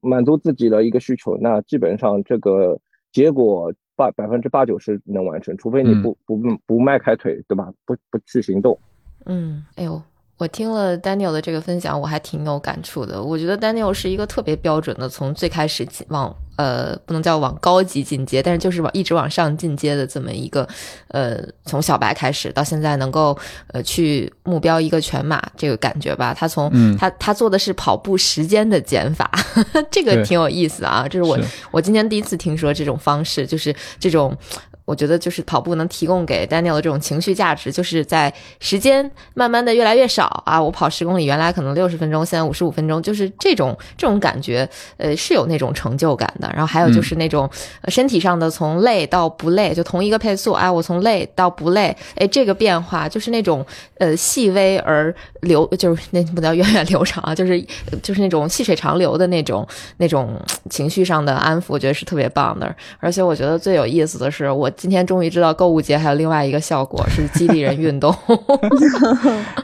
[0.00, 2.78] 满足自己的一个需求，那基本上这个
[3.12, 7.72] 结果八百分之八九十能完成，除非你嗯不不不迈开腿，对吧？
[7.84, 8.78] 不不去行动。
[9.26, 10.02] 嗯，哎呦。
[10.42, 13.22] 我听了 Daniel 的这个分享，我还挺有感触的。
[13.22, 20.66] 我觉得 Daniel 是一个特别标准的，从最开始往呃不能叫往高级进阶，但是就是往一直往上进阶的这么一个
[21.06, 26.34] 呃从小白开始到现在能够呃去目标一个全马这个感觉吧。
[26.34, 29.30] 他从、嗯他他做的是跑步时间的减法，
[29.92, 31.06] 这个挺有意思啊。
[31.08, 34.36] 这是我是我今天第一次听说这种方式，就是这种。
[34.84, 40.60] 我觉得就是跑步能提供给 Daniel 的这种情绪价值，就是在时间慢慢的越来越少啊。
[40.60, 46.50] 我跑十公里，原来可能六十分钟，现在五十五分钟，就是这种这种感觉，呃，是有那种成就感的。
[46.52, 47.48] 然后还有就是那种、
[47.88, 53.64] 身体上的从累到不累，就同一个配速，哎，我从累到不累，哎，这个变化就是那种
[53.98, 57.60] 呃细微而流，就是那不叫源远流长啊，就是
[58.02, 62.74] 就是那种细水长流的那种那种情绪上的安抚，我觉得是特别棒的。
[62.98, 68.14] 而且我觉得最有意思的是，我今天终于知道购物节还有另外一个效果是激励人运动。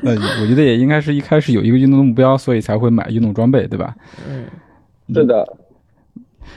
[0.02, 0.10] 那
[0.42, 3.94] 我觉得也应该是一开始有一个运动的目标，所以才会买运动装备，对吧？
[4.28, 4.44] 嗯
[5.14, 5.46] 是的，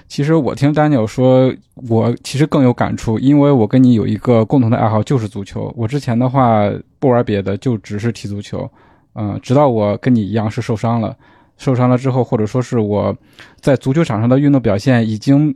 [0.07, 1.53] 其实我听 Daniel 说，
[1.87, 5.71] 我其实更有感触，因为我跟你有一个共同的爱好，就是足球。
[5.77, 8.67] 我之前的话不玩别的，就只是踢足球。
[9.13, 11.15] 嗯、直到我跟你一样是受伤了，
[11.57, 13.15] 受伤了之后，或者说是我
[13.59, 15.55] 在足球场上的运动表现已经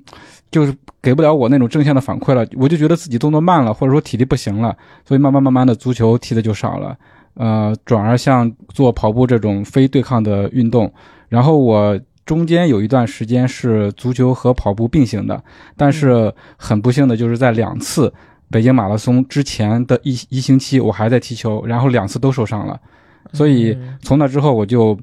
[0.52, 6.98] 就是给不了我那种正向的反馈了，我就觉得自己动作慢了，或者说体力不行了，所以慢慢慢慢的足球踢的就少了。
[7.36, 10.90] 呃，转而像做跑步这种非对抗的运动，
[11.28, 15.44] 然后我中间有一段时间是足球和跑步并行的，
[15.76, 18.14] 但是很不幸的就是在两次
[18.50, 22.80] 北京马拉松之前的一一星期，我还在踢球，然后两次都受伤了，
[23.34, 24.98] 所以嗯从那之后我就。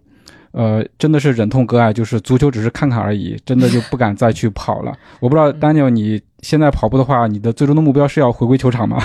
[0.54, 4.92] 呃，真的是忍痛割爱，就是足球只是看看而已，真的就不敢再去跑了。
[5.18, 8.98] 我不知道嗯 Daniel，你现在跑步的话，你的最终的目标是要回归球场吗？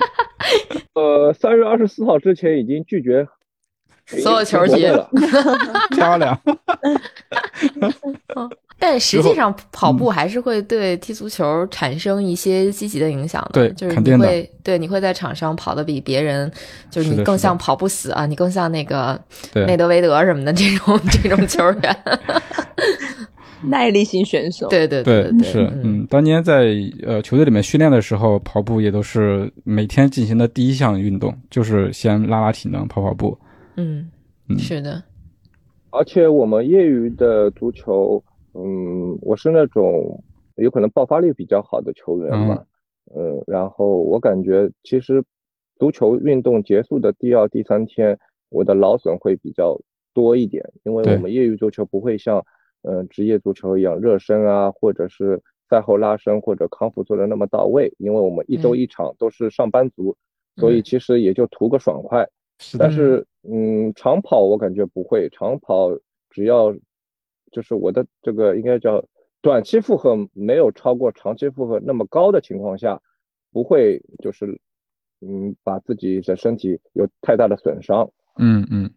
[0.92, 3.26] 呃，三月二十四号之前已经拒绝
[4.08, 5.08] 所有球踢了。
[5.94, 6.38] 漂亮。
[8.80, 13.50] 但，实际上跑步还是会对踢足球产生一些积极的影响的。
[13.52, 16.48] 对就是肯定的你会对你会在场上跑得比别人，
[16.88, 19.20] 就是你更像跑不死啊，你更像那个
[19.52, 21.96] 内德维德什么的这种这种球员。
[23.64, 24.68] 耐力型选手。
[24.68, 26.68] 对对对对，是，嗯嗯，当年在
[27.04, 33.36] 呃球队里面训练的时候，跑步也都是每天进行的第一项运动，就是先拉拉体能，跑跑步。
[33.78, 34.10] 嗯，
[34.48, 34.58] 嗯。
[34.58, 35.02] 是的，
[35.90, 38.22] 而且我们业余的足球，
[38.54, 40.22] 嗯，我是那种
[40.56, 42.64] 有可能爆发力比较好的球员嘛，
[43.14, 45.22] 嗯，然后我感觉其实
[45.78, 48.18] 足球运动结束的第二、第三天，
[48.48, 49.80] 我的劳损会比较
[50.12, 52.44] 多一点，因为我们业余足球不会像
[52.82, 58.78] 嗯、呃职业足球一样热身啊，或者是赛后拉伸或者康复做的那么到位，因为我们一周嗯。
[58.78, 60.16] 一场都是上班族，
[60.56, 62.28] 所以其实也就图个爽快。
[62.58, 62.84] 是的。
[62.84, 65.90] 但是，嗯，长跑我感觉不会，长跑
[66.30, 66.74] 只要
[67.50, 69.04] 就是我的这个应该叫
[69.40, 73.00] 短期负荷没有超过长期负荷那么高的情况下，
[73.52, 74.60] 不会就是
[75.20, 78.90] 嗯把自己的身体有太大的损伤，嗯嗯，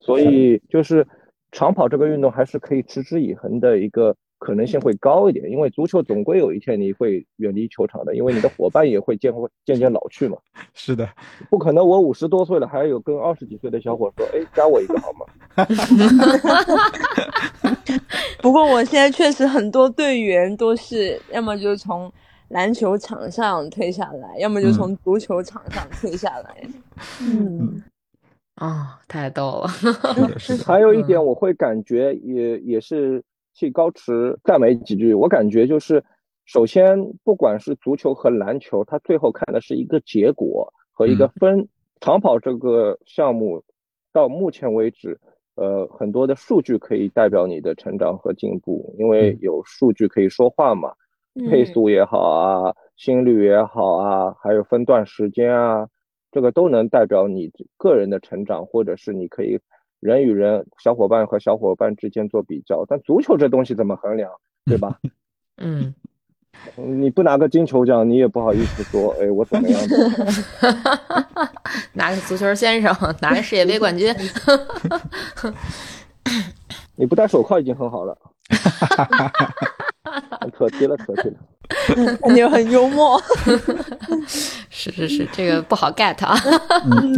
[0.00, 1.06] 所以就是
[1.52, 10.38] 长跑这个运动还是可以持之以恒的一个可能性会高一点，因为足球总归有一天你会远离球场的，因为你的伙伴也会渐会渐渐老去嘛。
[10.74, 11.08] 是的，
[11.50, 15.26] 不可能，我五十多岁了，还有跟二十几岁的小伙说，哎，加我一个好吗？
[18.40, 22.10] 不过我现在确实很多队员都是要么就从
[22.50, 26.62] 篮球场上退下来，要么就从足球场上退下来。
[27.20, 27.82] 嗯，
[28.56, 29.68] 哦，太逗了。
[30.64, 33.22] 还有一点，我会感觉也也是
[33.58, 35.12] 替高驰赞美几句。
[35.12, 36.04] 我感觉就是，
[36.46, 41.68] 首先不管是足球和篮球，他最后看的是一个结果和一个分。
[42.00, 43.60] 长跑这个项目
[44.12, 45.18] 到目前为止，
[45.56, 50.92] 呃，很多的数据可以代表你的成长和进步，因为有数据可以说话嘛。
[51.50, 55.88] 配速也好啊，心率也好啊，还有分段时间啊，
[56.32, 59.58] 这个都能代表你个人的成长，或者是你可以
[60.00, 62.84] 人与人、小伙伴和小伙伴之间做比较。
[62.86, 64.30] 但足球这东西怎么衡量，
[64.64, 64.98] 对吧？
[65.60, 65.92] 嗯，
[66.76, 69.96] 你不拿个金球奖，你也不好意思说，哎，我怎么样的？
[71.94, 74.14] 拿个足球先生，拿个世界杯冠军。
[76.96, 78.16] 你不戴手铐已经很好了。
[80.56, 81.36] 扯题了，可惜了。
[82.22, 83.20] 感觉很幽默。
[84.70, 86.34] 是是是，这个不好 get 啊。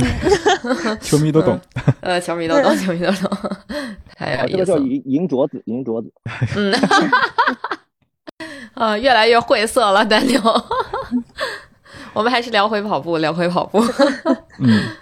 [1.01, 1.59] 球迷都懂。
[2.01, 3.30] 呃，球迷都懂，球迷都懂，
[4.16, 4.78] 太啊，有意思了。
[4.78, 6.12] 这个叫银银镯子，银镯子。
[6.57, 6.74] 嗯，
[8.74, 10.41] 啊，越来越晦涩了，丹牛。
[12.12, 13.78] 我们还是聊回跑步，聊回跑步。
[14.59, 14.97] 嗯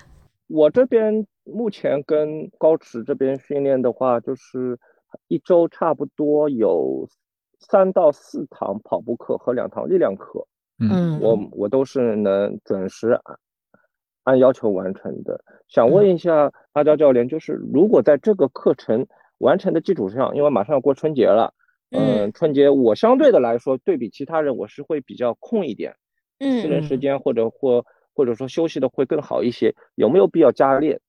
[0.49, 4.78] 我这边目前跟高驰这边训练的话，就是
[5.28, 7.07] 一周差不多有
[7.69, 10.47] 三到四堂跑步课和两堂力量课，
[10.79, 10.89] 嗯。
[10.91, 13.39] 嗯，我我都是能准时按
[14.25, 15.39] 按要求完成的。
[15.69, 19.07] 想问一下阿娇教练，就是如果在这个课程
[19.39, 21.53] 完成的基础上，因为马上要过春节了，
[21.91, 25.95] 嗯，春节我相对的来说，对比其他人，我是会比较空一点，
[26.39, 26.62] 嗯。
[26.62, 31.01] 私人时间或者或或者说休息的会更好一些，有没有必要加练？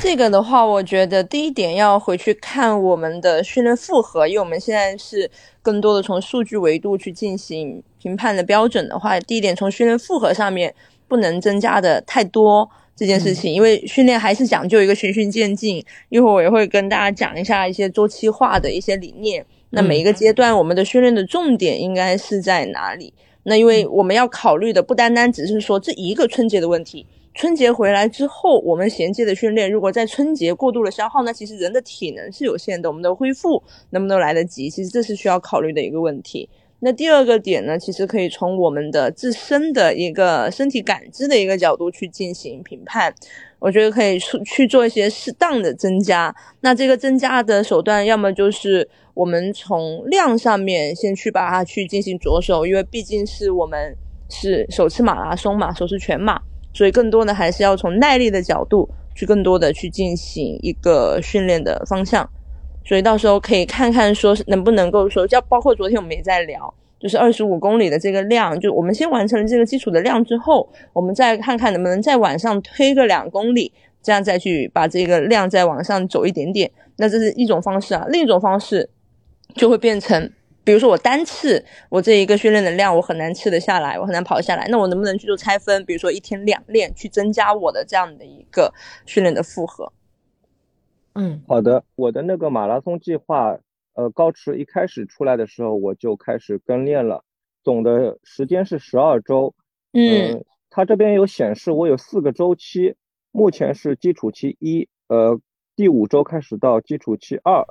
[0.00, 5.30] 这个的话，我觉得第一点要回去看我们的训练负荷，因为我们现在是
[5.62, 10.74] 更多的从数据维度去进行评判的标准的话，第一点从训练负荷上面
[11.06, 15.82] 不能增加的太多这件事情，因为训练还是讲究一个循序渐进。
[16.08, 19.46] 一会儿我也会跟大家讲一下一些周期化的一些理念。
[19.70, 23.14] 那每一个阶段我们的训练的重点应该是在哪里？
[23.44, 27.06] 那因为我们要考虑的不单单只是说这一个春节的问题。
[27.34, 33.60] 春节回来之后，我们衔接的训练，如果在春节过度的消耗，那其实人的体能是有限的，我们的恢复
[33.90, 34.70] 能不能来得及？
[34.70, 36.48] 其实这是需要考虑的一个问题。
[36.78, 43.12] 那第二个点呢，其实可以从我们的自身的一个身体感知的一个角度去进行评判。
[43.58, 46.32] 我觉得可以去去做一些适当的增加。
[46.60, 53.96] 那这个增加的手段，要么就是我们从量上面先去把它去进行着手，因为毕竟是我们
[54.28, 56.40] 是首次马拉松嘛，首次全马。
[56.74, 62.28] 所以更多的还是要从耐力的角度去更多的去进行一个训练的方向，
[62.84, 73.72] 所以到时候可以看看说能不能够说，要包括昨天我们也在聊，就是二十五公里的这个量，就我们先完成了这个基础的量之后，我们再看看能不能在往上推个两公里，
[74.02, 76.70] 这样再去把这个量再往上走一点点。
[76.96, 78.90] 那这是一种方式啊，另一种方式
[79.54, 80.30] 就会变成。
[80.64, 85.84] 比如说我单次我这一个训练的量我很难吃得下来，我很难跑下来，那我能不能去做拆分？
[85.84, 88.72] 比如说一天两练，去增加我的这样的一个
[89.04, 89.92] 训练的负荷。
[91.14, 93.58] 嗯好的，我的那个马拉松计划
[93.92, 97.22] 呃高驰一开始出来的时候我就开始跟练了，
[97.62, 99.54] 总的时间是十二周。
[99.92, 102.96] 嗯，它这边有显示我有四个周期，
[103.30, 105.38] 目前是基础期一，呃，
[105.76, 107.64] 第五周开始到基础期二，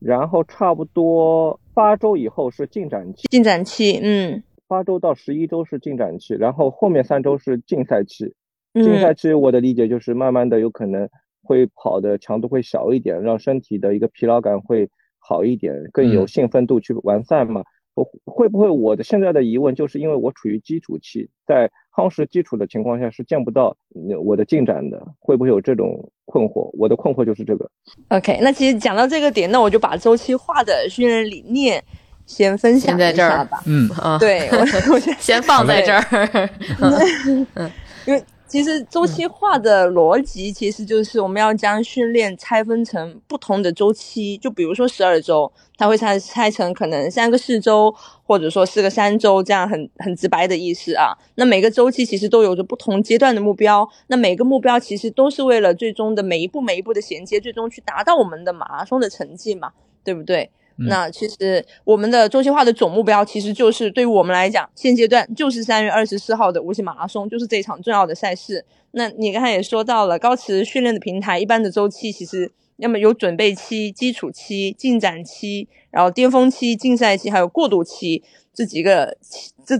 [0.00, 3.26] 然后差不多八周以后是进展期。
[3.28, 8.34] 进展期，嗯，八周到十一周是进展期，然后后面三周是竞赛期。
[8.74, 11.08] 竞嗯赛期我的理解就是慢慢的有可能
[11.42, 17.62] 会跑的强度会小一点，让身体的一个疲劳感会好一点，更有嗯兴奋度去完赛嘛。
[17.94, 23.76] 我会不会我的现在的疑问就是因为我处于基础期，在夯实基础的情况下是见不到
[24.08, 26.70] 呃我的进展的，会不会有这种困惑？
[26.78, 27.70] 我的困惑就是这个。
[28.08, 31.84] OK，那其实讲到这个点，那我就把周期化的训练理念
[32.24, 33.62] 先分享在这儿一下吧。
[33.66, 34.58] 嗯啊，对，我
[34.94, 36.50] 我先 放在这儿。
[38.06, 38.20] 因为
[38.52, 47.90] 其实周期化的逻辑其实就是我们要将训练拆分成不同的周期，就比如说十二周，它会拆拆成可能三个四周，
[48.26, 51.16] 或者说四个三周，这样很很直白的意思啊。
[51.36, 59.72] 那每个周期其实都有着不同阶段的目标，那每个目标其实都是为了最终的每一步每一步的衔接，最终去达到我们的马拉松的成绩嘛，
[60.04, 60.50] 对不对？
[60.76, 68.64] 那其实我们的中心化的总目标，其实就是对于我们来讲，现阶段就是三月二十四号的无锡马拉松，就是这场重要的赛事。
[68.92, 79.16] 那你刚才也说到了，高驰训练的平台一般的周期其实要么有准备期、基础期、进展期，然后巅峰期、竞赛期，还有过渡期这几个
[79.64, 79.76] 这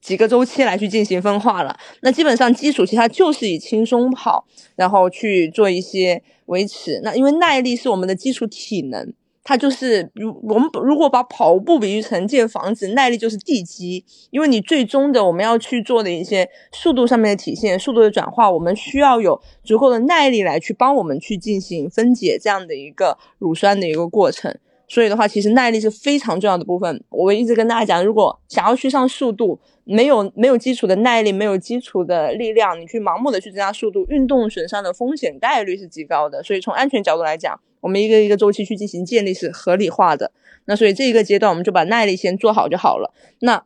[0.00, 1.78] 几个周期来去进行分化了。
[2.00, 7.00] 那基本上基础期它就是以轻松跑，然后去做一些维持。
[7.04, 9.12] 那因为耐力是我们的基础体能。
[9.48, 24.54] 它就是如我们如果把跑步比喻成建房子，耐力就是地基，因为你最终的我们要去做的一些速度上面的体现、速度的转化，我们需要有足够的耐力来去帮我们去进行分解这样的一个乳酸的一个过程。
[24.86, 27.02] 所以的话，其实耐力是非常重要的部分。
[27.08, 36.42] 我一直跟大家讲，如果想要去上速度，没有没有基础的耐力，没有基础的力量，你去盲目的去增加速度，运动损伤的风险概率是极高的。
[36.42, 40.32] 所以从安全角度来讲，我们一个一个周期去进行建立是合理化的。
[40.66, 43.12] 那所以这一个阶段，我们就把耐力先做好就好了。
[43.40, 43.64] 那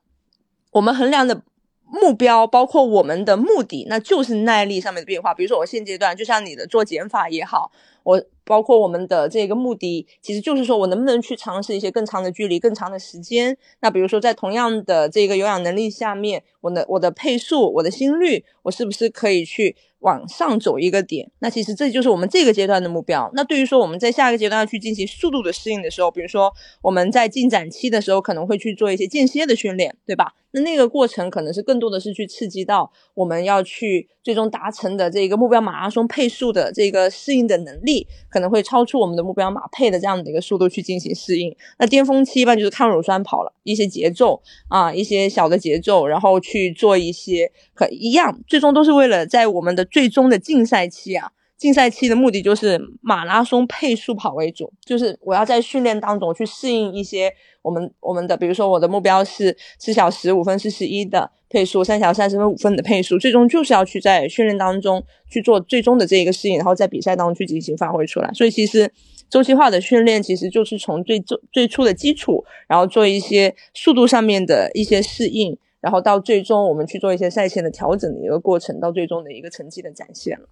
[0.71, 1.43] 我们衡量的
[1.85, 5.35] 目标，包括我们的目的，那就是耐力上面的变化。
[5.35, 7.71] 比如说我现阶段，就像你的做减法也好，
[8.05, 13.59] 我包括我们的这个目的，其实就是说我能不能去尝试一些更长的距离、更长的时间。
[13.81, 21.31] 那比如说在同样的这个有氧能力下面，我的我的配速、我的心率，我是不是可以去往上走一个点？
[21.41, 23.31] 那其实这就是我们这个阶段的目标。
[23.35, 30.35] 那对于说我们在下一个阶段要去进行速度的适应的时候，比如说我们在进展期的时候，可能会去做一些间歇的训练，对吧？
[30.53, 41.55] 那那个过程可能是更多的是去刺激到我们要去最终达成的这个目标马拉松配速的这个适应的能力，可能会超出我们的目标马配的这样的一个速度去进行适应。
[41.79, 51.33] 那巅峰期一般就是抗乳酸跑了，一些节奏啊，一些小的节奏，然后去做一些可一样，最终都是为了在我们的最终的竞赛期啊。
[51.63, 57.33] 竞赛期的目的就是马拉松配速跑为主，就是我要在训练当中去适应一些
[57.63, 65.01] 我们我们的，比如说我的目标是四小时五分四十一的配速，三小时三十分五分的配速，最终就是要去在训练当中
[65.31, 68.29] 去做最终的这一个适应，然后在比赛当中去进行发挥出来。
[68.35, 68.91] 所以其实
[69.31, 80.49] 周期化的训练其实就是从最最最初的基础，然后做一些速度上面的一些适应，然后到最终我们去做一些赛前的调整的一个过程，到最终的一个成绩的展现了。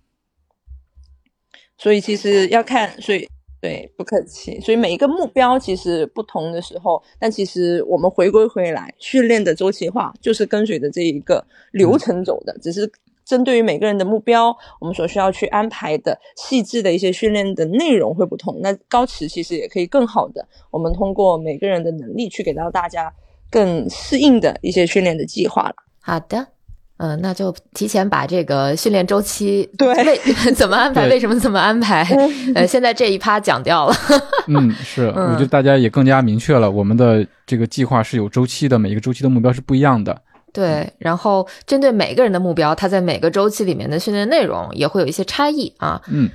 [1.82, 3.26] 所以其实要看，所以
[3.60, 4.60] 对，不客气。
[4.60, 12.90] 所以每一个目标其实不同的时候，但其实我们回归回来，训练的周期化就是跟随着这一个流程走的，只是
[13.24, 18.60] 针对于每个人的目标，我们所需要去安排的细致的一些训练的内容会不同。
[18.60, 23.10] 那高驰其实也可以更好的，我们通过每个人的能力去给到大家
[23.50, 25.74] 更适应的一些训练的计划了。
[26.02, 26.48] 好的，
[27.02, 30.20] 嗯、那就提前把这个训练周期对为
[30.54, 32.02] 怎么安排，为什么这么安排，
[32.54, 33.94] 呃，现在这一趴讲掉了。
[34.48, 40.20] 嗯，是，我嗯觉得大家也更加明确了，我们的这个计划是有周期的，每一个周期的目标是不一样的。
[40.52, 46.02] 对，然后针对每个人的目标，他在每个周期里面的训练内容也会有一些差异啊。
[46.12, 46.28] 嗯，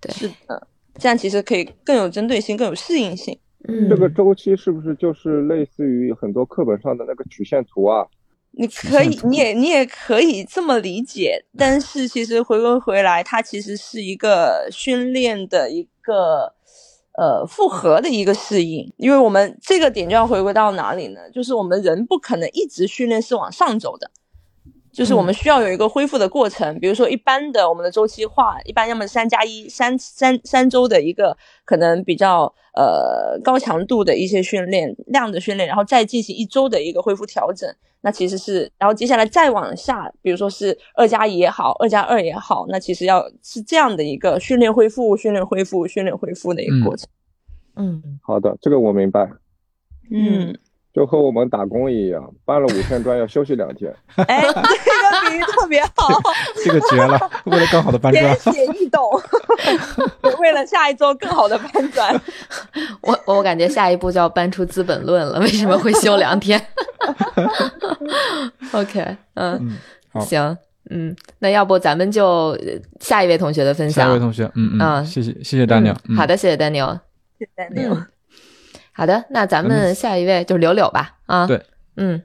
[0.00, 0.66] 对是的，
[0.98, 3.38] 这样其实可以更有针对性，更有适应性。
[3.68, 8.04] 嗯，这个周期是不是就是类似于很多课本上的那个曲线图啊？
[8.52, 16.52] 你可以，你也你也可以这么理解，但是其实回归回来，它其实是一个训练的一个
[17.16, 21.20] 呃复合的一个适应，因为我们这个点就要回归到哪里呢？
[21.32, 24.10] 就是我们人不可能一直训练是往上走的，
[24.92, 37.72] 就是我们需要有一个恢复的过程，比如说一般的我们的周期化，一般要么三加一三三三周的一个可能比较呃高强度的一些训练量的训练，然后再进行一周的一个恢复调整。
[38.02, 47.06] 那其实是，然后接下来再往下，比如说是二加一也好，二加二也好，那其实要是这样的一个训练恢复、训练恢复、训练恢复的一个过程。
[47.76, 49.30] 嗯，好的，这个我明白。
[50.10, 50.58] 嗯。
[50.92, 53.94] 就和我们打工一样，搬了五天砖要休息两天。
[54.26, 56.08] 哎，这个比喻特别好，
[56.64, 57.30] 这个绝了！
[57.44, 59.00] 为了更好的搬砖，简写易懂。
[60.40, 62.20] 为了下一周更好的搬砖，
[63.02, 65.38] 我我感觉下一步就要搬出《资本论》了。
[65.40, 66.60] 为什么会休两天？
[68.72, 69.76] OK，嗯，
[70.20, 70.56] 行，
[70.90, 72.58] 嗯，那要不咱们就
[73.00, 74.06] 下一位同学的分享。
[74.06, 75.92] 下一位同学，嗯嗯，谢谢谢谢丹尼。
[76.16, 76.78] 好的，谢谢丹尼。
[77.38, 78.19] 谢谢丹尼。
[79.00, 81.16] 好的，那咱们下一位就是柳柳吧。
[81.24, 81.62] 啊，对，
[81.96, 82.22] 嗯，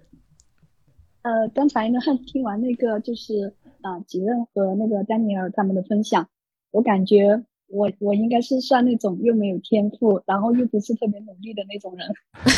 [1.22, 6.28] 呃，刚才呢 听完那个就是啊吉任和那个丹尼尔他们的分享，
[6.72, 12.06] 我感觉我我应该是算那种又没有天赋，然后又不是特别努力的那种人。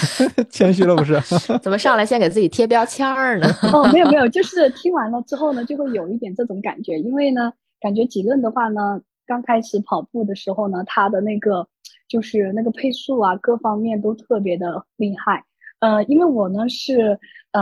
[0.50, 1.22] 谦虚了不是？
[1.62, 3.48] 怎么上来先给自己贴标签儿呢？
[3.72, 11.68] 哦，没有没有，就是听完了之后呢，就会有一点这种感觉，因为呢，感觉吉任的话呢，刚开始跑步的时候呢，他的那个。
[12.08, 15.46] 就是那个配速啊，各方面都特别的厉害。
[15.80, 17.20] 呃，因为我呢是，
[17.52, 17.62] 呃，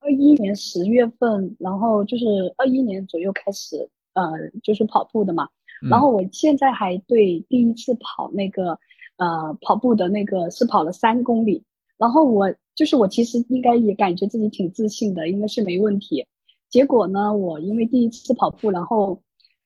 [0.00, 2.24] 二一年十月份，然后就是
[2.58, 4.30] 二一年左右开始，呃，
[4.62, 5.48] 就是跑步的嘛。
[5.90, 8.78] 然后我现在还对第一次跑那个，
[9.16, 11.62] 呃，跑步的那个是跑了三公里。
[11.98, 16.26] 然后我就是我其实应该也感觉自己挺自信的，应该是没问题。
[16.68, 19.22] 结果呢，我因为第一次跑步，然后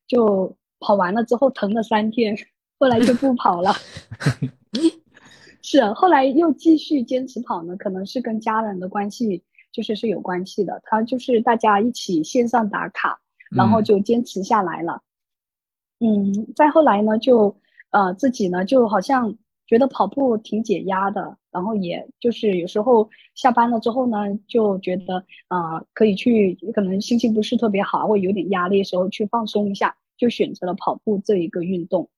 [0.07, 2.37] 就跑完了之后疼了三天。
[2.81, 3.75] 后来就不跑了，
[5.61, 10.81] 是后来又继续坚持跑呢，可能是跟家人的关系就是是有关系的。
[10.85, 13.21] 他就是大家一起线上打卡，
[13.51, 15.03] 然后就坚持下来了。
[15.99, 17.55] 嗯，再后来呢，就
[17.91, 24.17] 呃自己呢就好像觉得跑步挺解压的，然后也就是有时候下班了之后呢，
[24.49, 32.09] 就觉得啊可以去，可能心情不是特别好或有点压力的时候去放松一下，就选择了跑步这一个运动。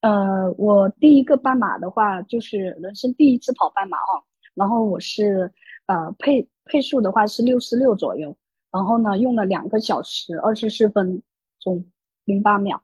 [0.00, 4.24] 呃，我第一个半马的话，就是人生第一次跑半马哈，
[4.54, 5.52] 然后我是
[5.84, 8.34] 呃配配速的话是六十六左右，
[8.72, 11.22] 然后呢用了两个小时二十四分
[11.58, 11.84] 钟
[12.24, 12.82] 零八秒，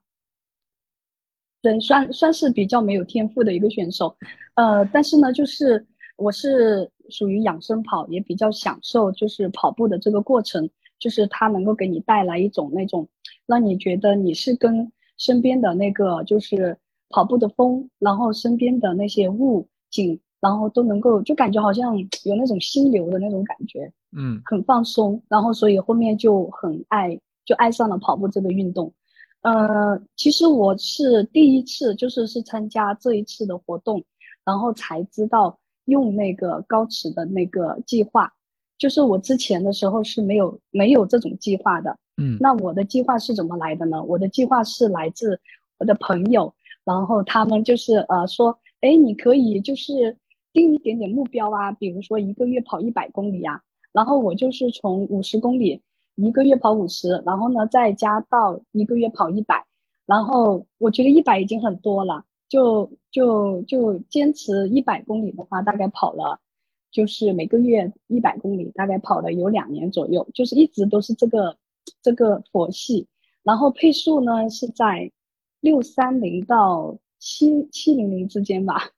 [1.63, 4.15] 对，算算是比较没有天赋的一个选手，
[4.53, 5.87] 呃，但是呢，就是
[6.17, 13.09] 我是属于养生跑，也比较享受就是跑步的这个过程，就是它能够给你带来一种那种
[13.47, 16.77] 让你觉得你是跟身边的那个就是。
[17.09, 25.23] 跑步的风，然后身边的那些物景，然后都能够就感觉好像有那种心流的那种感觉，嗯，很放松。
[25.29, 28.93] 然后所以后面就很爱，就爱上了跑步这个运动。
[29.43, 34.03] 呃，其实我是第一次就是是参加这一次的活动，
[34.45, 38.33] 然后才知道用那个高驰的那个计划。
[38.77, 44.03] 就是我之前的时候是没有没有这种计划的，嗯，那我的计划是怎么来的呢？
[44.03, 45.41] 我的计划是来自
[45.79, 46.53] 我的朋友。
[46.87, 50.17] 然后他们就是呃说，哎，你可以就是
[50.53, 53.61] 定一点点目标啊，比如说一个月跑一百公里啊。
[53.93, 55.83] 然后我就是从五十公里
[56.15, 59.67] 一个月跑五十，然后呢再加到一个月跑一百。
[60.07, 66.39] 然后我觉得一百已经很多了，就就就坚持一百公里的话，大概跑了
[66.93, 71.57] 就是每个月一百公里，大概跑了有两年左右，就是一直都是这个
[72.01, 73.09] 这个佛系。
[73.43, 75.11] 然后配速呢是在。
[75.61, 78.91] 六三零到七七零零之间吧，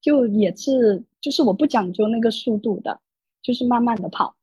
[0.00, 3.00] 就也是，就是我不讲究那个速度的，
[3.42, 4.36] 就是慢慢的跑，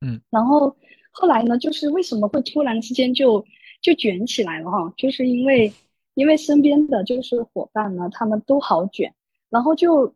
[0.00, 0.76] 嗯，然后
[1.10, 3.44] 后来呢，就是为什么会突然之间就
[3.80, 5.72] 就卷起来了哈，就是因为
[6.14, 9.12] 因为身边的就是伙伴呢，他们都好卷，
[9.48, 10.14] 然后就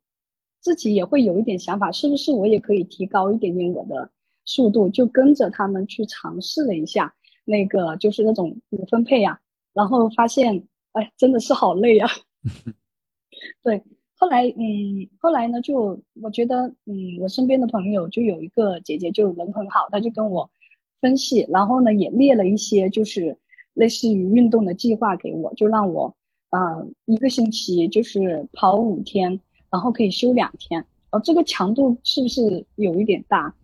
[0.61, 4.09] 自己也会有一点想法，是不是我也可以提高一点点我的
[4.45, 7.13] 速度，就跟着他们去尝试了一下
[7.45, 9.41] 那个就是那种五分配啊，
[9.73, 10.69] 然后发现。
[10.93, 12.09] 哎，真的是好累啊。
[13.63, 13.83] 对，
[14.15, 20.51] 后来，嗯，后来呢，就我觉得，嗯，我身边的朋友就有一个姐姐，就人很好，她就跟我
[21.01, 23.37] 分析，然后呢，也列了一些就是
[23.75, 26.15] 类似于运动的计划给我，就让我，
[26.51, 26.61] 啊，
[27.07, 29.41] 一个星期就是跑五天，
[29.71, 30.85] 然后可以休两天。
[31.11, 33.55] 哦，这个强度是不是有一点大？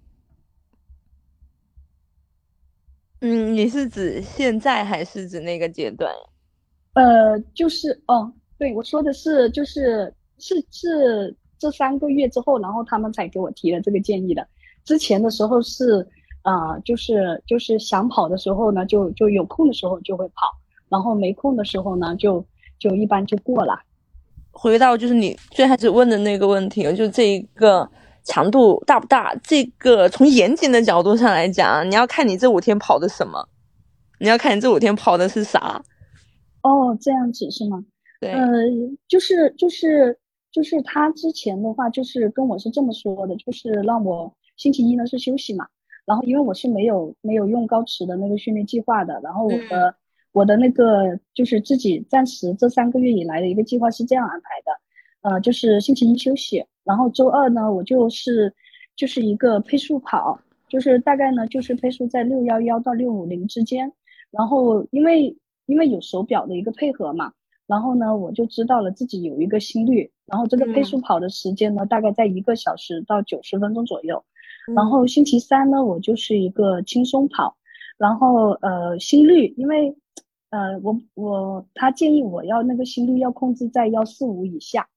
[3.21, 6.13] 嗯，你是指现在还是指那个阶段？
[6.99, 8.29] 呃，就是哦，
[8.59, 14.45] 对我说的是，就是是是这三个月之后，然后他们才给我提了这个建议的。
[14.85, 16.05] 之前的时候是，
[16.43, 20.51] 啊，就是就是想跑的时候呢，就就有空的时候就会跑，
[20.89, 22.45] 然后没空的时候呢，就
[22.81, 23.81] 就一般就过了。
[24.51, 27.89] 回到就是你最开始问的那个问题，就这一个
[28.25, 29.33] 强度大不大？
[29.45, 33.49] 这个从严谨的角度上来讲，你要看你这五天跑的什么，
[34.19, 35.81] 你要看你这五天跑的是啥。
[36.69, 37.85] 哦，这样子是吗？
[38.21, 38.47] 对，呃，
[39.07, 40.19] 就是就是
[40.51, 45.67] 就是他之前的话，就是跟我是这么说的，就是让我星期一呢是休息嘛，
[46.05, 49.95] 然后因为我是没有没有用高驰的那个训练计划的，然后我的、
[50.33, 58.53] 我的那个就是自己暂时这三个月以来的一个计划是这样安排的，呃，就是星期一休息，然后周二呢我就是
[58.97, 63.93] 就是一个配速跑，就是大概呢就是配速在六幺幺到六五零之间，
[64.33, 65.37] 然后因为
[65.69, 67.33] 因为有手表的一个配合嘛。
[67.69, 74.25] 然后呢，我就知道了自己有一个心率，然后这个配速跑的时间呢，大概在一个小时到九十分钟左右。
[74.75, 77.59] 然后星期三呢，我就是一个轻松跑，
[77.99, 79.95] 然后呃心率，因为
[80.49, 84.89] 呃我我他建议我要那个心率要控制在幺四五以下，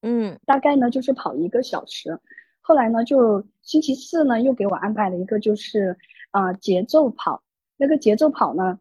[0.00, 2.18] 嗯，大概呢就是跑一个小时。
[2.62, 5.96] 后来呢，就星期四呢又给我安排了一个就是
[6.30, 7.42] 啊节奏跑，
[7.76, 8.78] 那个节奏跑呢，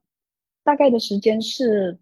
[0.65, 1.97] 大概的时间是。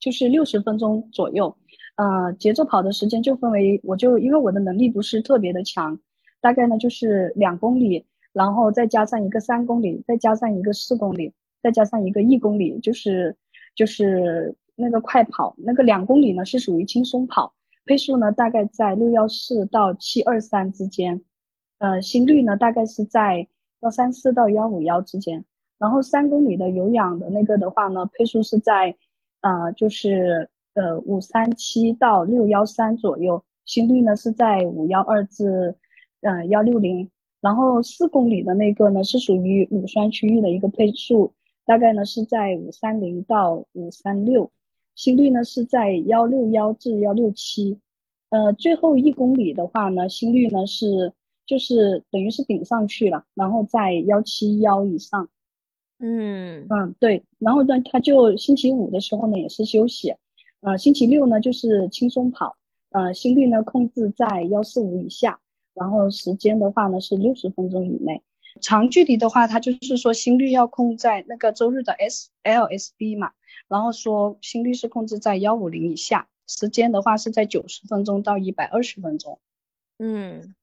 [0.00, 1.56] 就是六十分钟左右，
[1.96, 5.98] 呃，节奏跑的时间就分为，我就因为我的能力不是特别的强，
[6.40, 11.32] 大概呢就是两公里，然后再加上一个三公里，再加上一个四公里，
[11.64, 13.36] 再加上一个一公里，就是
[13.74, 17.52] 就是那个快跑，那个两公里呢是属于轻松跑，
[17.84, 21.20] 配速呢大概在六幺四到七二三之间，
[21.78, 23.48] 呃，心率呢大概是在
[23.80, 25.44] 幺三四到幺五幺之间，
[25.78, 28.96] 然后三公里的有氧的那个的话呢，配速是在。
[29.40, 35.76] 啊，就是呃五三七到六幺三左右，心率呢是在五幺二至
[36.22, 37.08] 呃幺六零，
[37.40, 41.32] 然后四公里的那个呢是属于乳酸区域的一个配速，
[41.64, 44.50] 大概呢是在五三零到五三六，
[44.96, 47.78] 心率呢是在幺六幺至幺六七，
[48.30, 51.12] 呃最后一公里的话呢，心率呢是
[51.46, 55.28] 就是等于是顶上去了，然后在幺七幺以上。
[56.00, 60.14] 嗯嗯，对，然后呢，他就星期五的时候呢也是休息，
[60.60, 62.56] 呃，星期六呢就是轻松跑，
[62.90, 65.40] 呃，心率呢控制在幺四五以下，
[65.74, 68.22] 然后时间的话呢是六十分钟以内。
[68.60, 73.32] 长距离的话，他就是说心率要控在那个周日的 SLSB 嘛，
[73.68, 79.40] 然后说心率是控制在幺五零以下，时间的话是在九十分钟到一百二十分钟。
[79.98, 80.54] 嗯，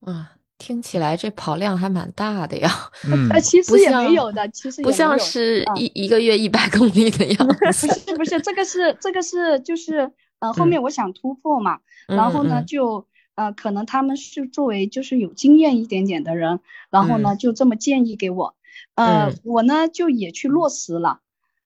[0.00, 0.36] 啊。
[0.58, 2.70] 听起来这跑量还蛮大的呀，
[3.10, 7.88] 嗯，其实也没有的，其实不像是一一个月一百公里的样 子。
[7.88, 18.54] 不是不是，这个是这个是就是呃后面我想突破嘛，然后呢就呃可能他们是作为就是有经验一点点的人，然后呢就这么建议给我，
[18.94, 21.18] 呃我呢就也去落实了，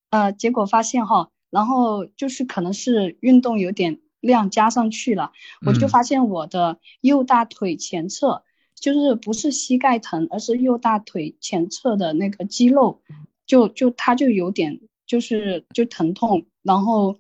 [0.08, 5.32] 呃结果发现哈，然后就是可能是运动有点量加上去了，
[5.66, 8.42] 我就发现我的右大腿前侧。
[8.78, 13.00] 就是不是膝盖疼，而是右大腿前侧的那个肌肉，
[13.46, 17.18] 就就它就有点就是就疼痛，然后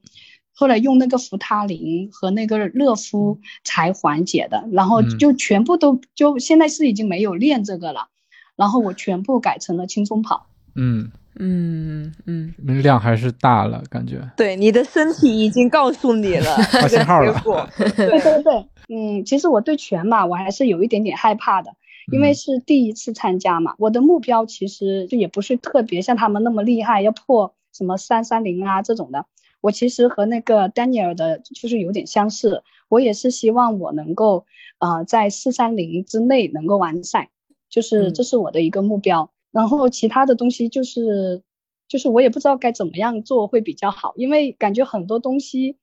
[0.52, 8.08] 后来用那个扶他林和那个热敷才缓解的，然后就全部都就现在是已经没有练这个了，
[8.54, 10.46] 然后我全部改成了轻松跑。
[10.74, 14.20] 嗯嗯嗯嗯，量还是大了，感觉。
[14.36, 17.42] 对，你的身体已经告诉你了 发信号了。
[17.76, 18.66] 对对对。
[18.88, 21.72] 嗯，其实我对全马我还是有一点点害怕的，
[22.12, 23.74] 因为是第一次参加嘛。
[23.78, 29.26] 我的目标其实就也不是特别像他们那么厉害，要破什么三三零啊这种的。
[29.60, 34.46] 我其实和那个 Daniel 的就是有点相似，我也是希望我能够
[34.78, 37.30] 呃在四三零之内能够完赛，
[37.68, 39.30] 就是这是我的一个目标。
[39.56, 41.42] 然后其他的东西就是
[41.88, 45.76] 就是我也不知道该怎么样做会比较好，因为感觉很多东西。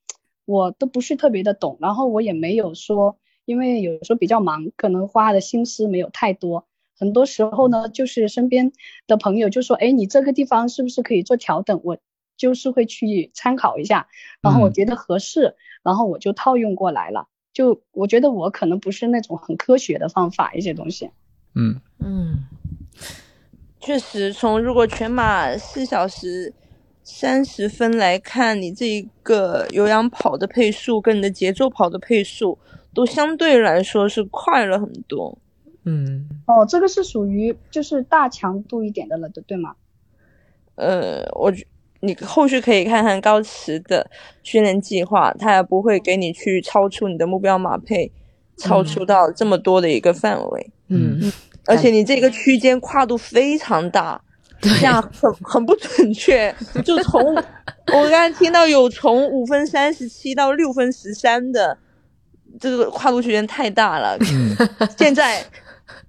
[0.46, 3.16] 我都不是特别的懂，然后我也没有说，
[3.46, 6.66] 因为有时候比较忙，可能花的心思没有太多。
[6.98, 8.70] 很多时候呢，就是身边
[9.06, 11.96] 的朋友就说：“哎，你这个地方是不是可以做调整？”我
[12.36, 14.06] 就是会去参考一下，
[14.42, 17.26] 然后我觉得合适，然后我就套用过来了。
[17.54, 21.08] 就我觉得我可能不是那种很科学的方法，一些东西。
[21.54, 22.44] 嗯嗯，
[23.84, 26.52] 确实，从如果全马四小时。
[27.06, 32.58] 三十分来看，你这一个有氧跑的配速跟你的节奏跑的配速
[32.94, 35.36] 都相对来说是快了很多。
[35.82, 39.74] 嗯，哦，这个是属于就是大强度一点的了的，对吗？
[40.76, 41.52] 呃，我
[42.00, 44.10] 你后续可以看看高驰的
[44.42, 48.10] 训练计划，他也不会给你去超出你的目标马配，
[48.56, 50.70] 超出到这么多的一个范围。
[50.88, 51.30] 嗯，
[51.66, 54.20] 而且你这个区间跨度非常大，
[54.60, 56.54] 这样很很不准确。
[56.84, 57.42] 就从我
[57.86, 61.76] 刚才听到有从五分三十七到六分十三的，
[62.60, 64.16] 这个跨度区间太大了。
[64.20, 64.56] 嗯，
[64.96, 65.44] 现在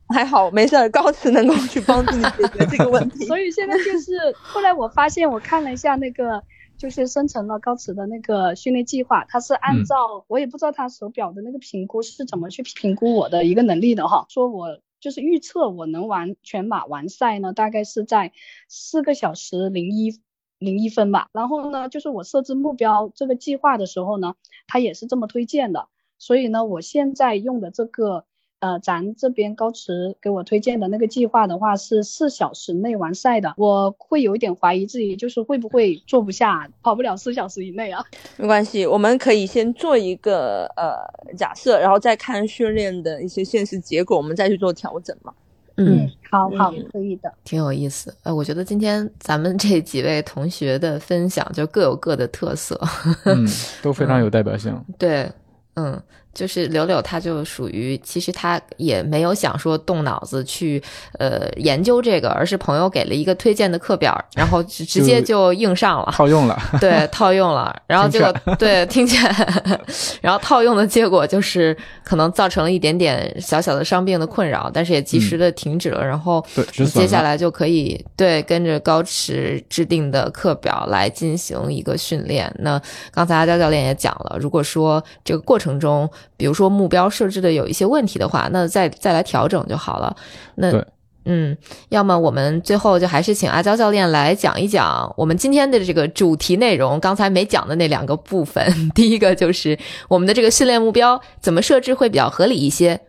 [0.09, 3.25] 还好，没事儿，高驰能够去帮助你解决这个问题。
[3.25, 6.43] 所以现在就是后来我发现，我看了一下那个。
[6.77, 9.95] 就是生成了高驰的那个训练计划，它是按照
[10.27, 14.25] 我也不知道他手表的那个评估是怎么去评估我的一个能力的哈。
[14.27, 18.33] 说我就是预测我能完全马完赛呢，大概是在
[18.67, 20.19] 四个小时零一
[20.57, 21.29] 零一分吧。
[21.31, 24.33] 然后呢，就是我设置目标这个计划的时候呢，
[24.65, 25.89] 它也是这么推荐的。
[26.17, 28.25] 所以呢，我现在用的这个。
[28.65, 38.03] 呃，咱这边高驰给我推荐的那个计划的话是四小时内完赛的，我会有一点怀疑自己，就是会不会做不下，跑不了四小时以内啊？
[38.37, 40.97] 没关系，我们可以先做一个呃
[41.37, 45.31] 假设，然后再看训练的一些现实结果，我们再去做调整嘛。
[45.77, 48.11] 嗯，好好，可以的，挺有意思。
[48.23, 52.81] 呃，我觉得今天咱们这几位同学的分享就各有各的特色，
[53.25, 53.45] 嗯，
[53.83, 54.75] 都非常有代表性。
[54.97, 55.31] 对，
[55.75, 56.01] 嗯。
[56.35, 60.83] 就是柳柳，他就属于，其实他也没有想说动脑子去
[61.17, 69.19] 呃研究这个，而是朋友给了一个推荐的课表，然后直直接就应上了，套用了，对，套用了，然后结果对听见，
[70.21, 76.45] 然后套用的结果就是可能造成了一点点小小的伤病的困扰，但是也及时的停止了，然后
[76.93, 82.53] 接下来就可以对跟着高驰制定的课表来进行一个训练。
[82.59, 82.79] 那
[83.13, 86.09] 刚才阿娇教练也讲了，如果说这个过程中。
[86.37, 90.15] 比如说目标设置的有一些问题的话，那再再来调整就好了。
[90.55, 90.85] 那
[91.27, 91.57] 嗯，
[91.89, 98.63] 要么我们最后就还是请阿娇教练来讲一讲我们今天的这个主题内容，刚才没讲的那两个部分。
[98.93, 99.75] 第一个就是
[100.07, 102.99] 我们的这个训练目标怎么设置会比较合理一些。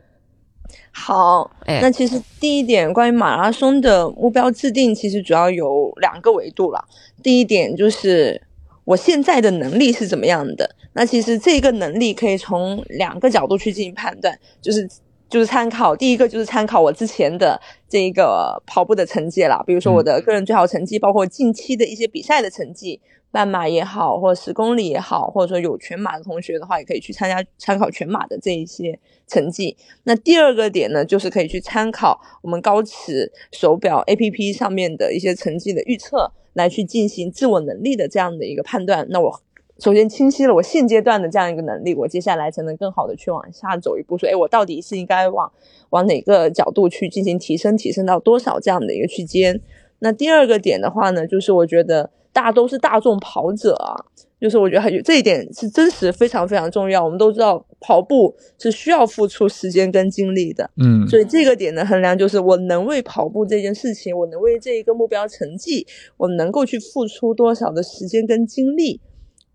[0.92, 6.82] 好，哎，那其实第一点关于马拉松的目标制定，其实主要有两个维度了。
[7.22, 8.40] 第一点就是。
[8.86, 10.76] 我现在的能力是怎么样的？
[10.92, 14.88] 那其实这个能力可以从两个角度去进行判断，就是
[15.28, 23.00] 就是参考第一个就是参考我之前的这个跑步的成绩啦，比如说我的个人最好成绩，包括近期的一些比赛的成绩，
[23.32, 29.76] 半马也好，或者十公里也好，或者说有全马的同学的话，也可以去参加参考全马的这一些成绩。
[30.04, 36.30] 那第二个点呢，就是可以去参考我们高驰手表 APP 上面的一些成绩的预测。
[36.56, 39.40] 来去进行自我能力的这样的一个判断，那我
[39.78, 45.52] 首先清晰了我现阶段的这样一个能力，我接下来才能更好的去往下走一步，说，哎，我到底是应该往
[45.90, 49.60] 往哪个角度去进行提升，提升到多少这样的一个区间？
[49.98, 54.06] 那第二个点的话呢，就是我觉得大都是大众跑者啊。
[54.38, 57.02] 就是我觉得还有这一点是真实非常非常重要。
[57.02, 65.86] 我们都知道跑步是需要付出时间跟精力的，嗯，所以这个点的衡量就是我能为跑步这件事情，我能为这一个目标成绩，
[66.18, 69.00] 我能够去付出多少的时间跟精力。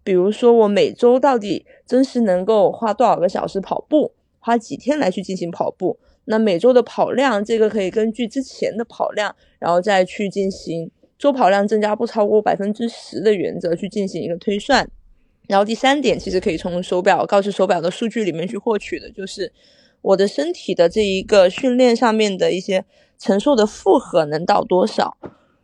[0.03, 10.89] 比如说我每周到底真实能够花多少个小时跑步，花几天来去进行跑步，那每周的跑量这个可以根据之前的跑量，然后再去进行。
[11.21, 14.89] 周跑量增加不超过百分之十的原则去进行一个推算，
[15.47, 19.53] 然后第三点其实可以从手表告知手表的数据里面去获取的，就是
[20.01, 22.83] 我的身体的这一个训练上面的一些
[23.19, 25.15] 承受的负荷能到多少。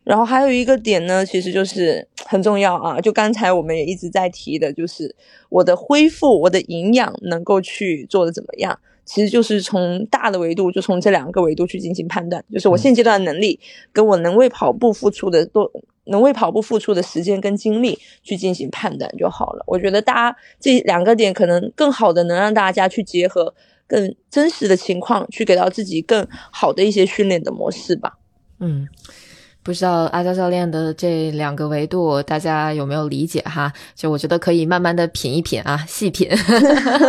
[0.03, 5.16] 然后还有一个点呢，其实就是很重要啊，就刚才我们也一直在提的，就是
[5.49, 8.80] 我的恢复、我的营养能够去做的怎么样。
[9.08, 13.58] 其实就是从大的维度，就从这两个维度去进行判断，就是我现阶段的能力，
[13.93, 15.72] 跟我能为跑步付出的多，
[16.03, 19.64] 能为跑步付出的时间跟精力去进行判断就好了。
[19.66, 23.55] 我觉得大家这两个点可能更好的能让大家去结合
[23.88, 28.18] 更真实的情况，去给到自己更好的一些训练的模式吧。
[28.60, 28.88] 嗯。
[29.68, 33.70] 不知道阿娇教练的这两个维度，大家有没有理解哈？
[33.95, 36.30] 就我觉得可以慢慢的品一品啊，细品。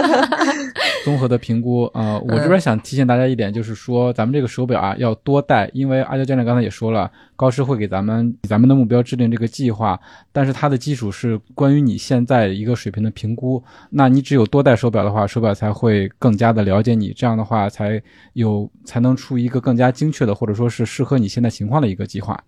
[1.05, 9.99] 综合的评估啊，我这边想提醒大家一点，就是说咱们这个手表啊要多戴，因为阿娇教练刚才也说了，高师会给咱们咱们的目标制定这个计划，
[10.33, 13.63] 但是它的基础是关于你现在一个水平的评估。
[13.91, 22.43] 那你只有多戴手表的话，手表才会更加的了解你，这样的话才有才能出一个更加精确的，或者说是适合你现在情况的一个计划。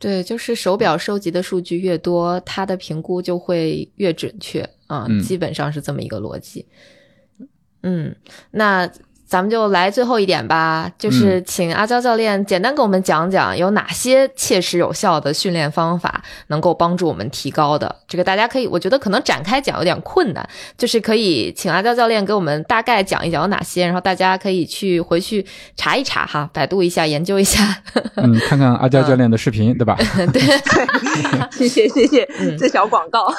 [0.00, 6.66] 对，就是手表收集的数据越多，它的评估就会越准确啊，基本上是这么一个逻辑。
[7.84, 8.12] 嗯，
[8.50, 8.90] 那
[9.32, 17.96] 咱们就来最后一点吧，就是请阿娇教练简单给我们讲讲有哪些切实有效的训练方法能够帮助我们提高的。
[18.06, 25.46] 这个大家可以，我觉得可能展开讲有点困难，就是可以请阿娇教练给我们大概讲一讲有哪些，然后大家可以去回去
[25.78, 27.82] 查一查哈，百度一下，研究一下。
[28.16, 29.96] 嗯，看看阿娇教练的视频，对吧？
[30.30, 30.42] 对，
[31.56, 33.32] 谢谢 谢谢，嗯这小广告。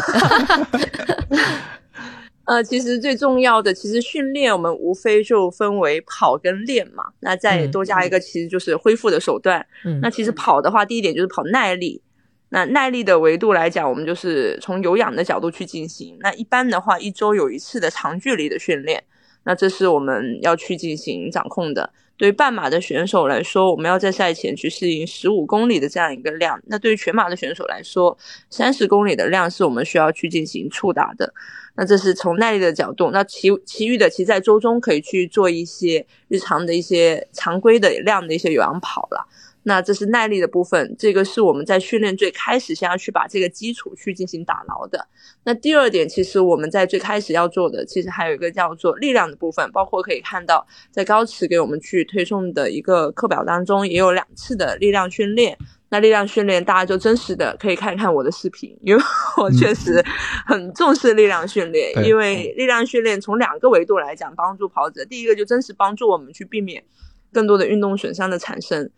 [2.46, 9.66] 呃，其实最重要的，其实训练我们无非就分为跑跟练嘛，那再嗯多加一个，其实就是恢复的手段。
[9.86, 12.02] 嗯那其实跑的话，第一点就是跑耐力。
[12.50, 16.16] 那耐力的维度来讲，我们就是从有氧的角度去进行。
[16.20, 19.04] 那一般的话，一周有一次的长距离的训练，
[19.46, 21.90] 那这是我们要去进行掌控的。
[22.16, 26.62] 对于半马的选手来说，我们要在赛前去适应十五公里的这样一个量。
[26.68, 28.16] 那对于全马的选手来说，
[28.52, 31.34] 三十公里的量是我们需要去进行触达的。
[31.76, 39.28] 那这是从耐力的角度，那其其余的其实在周中可以去做一些日常的一些常规的量的一些有氧跑了。
[39.66, 45.08] 那这是耐力的部分，这个是我们在训练最开始先要去把这个基础去进行打牢的。
[45.46, 55.58] 那第二点，其实我们在最开始要做的，其实还有一个叫做力量的部分，包括可以看到在高驰给我们去推送的一个课表当中，也有两次的力量训练。
[55.94, 59.04] 那力量训练，大家就真实的可以看看我的视频，因为
[59.38, 60.04] 我确实
[60.48, 66.84] 很重视力量训练，对因为力量训练从两个维度来讲帮助跑者，第一个就真实帮助我们去避免
[67.32, 68.90] 更多的运动损伤的产生。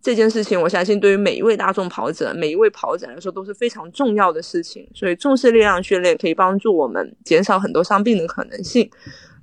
[0.00, 4.88] 这件事情，我相信对于每一位大众跑者、每一位跑者来说都是非常重要的事情。
[4.94, 8.88] 所以，重视力量训练可以帮助我们减少很多伤病的可能性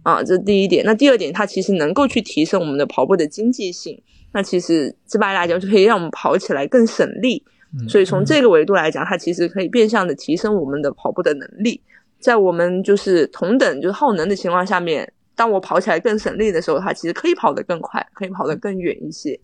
[0.03, 0.85] 啊，这是第一点。
[0.85, 4.01] 那第二点，它其实能够去提升我们的跑步的经济性。
[4.37, 7.43] 那其实直白来讲，就可以让我们跑起来更省力。
[7.89, 11.81] 所以从这个维度来讲，它其实可以变相的提升我们的跑步的能力。
[12.19, 19.39] 在我们就是同等就是耗能的情况下面，当我跑起来更省力的时候，它其实可以跑得更快，可以跑得更远一些。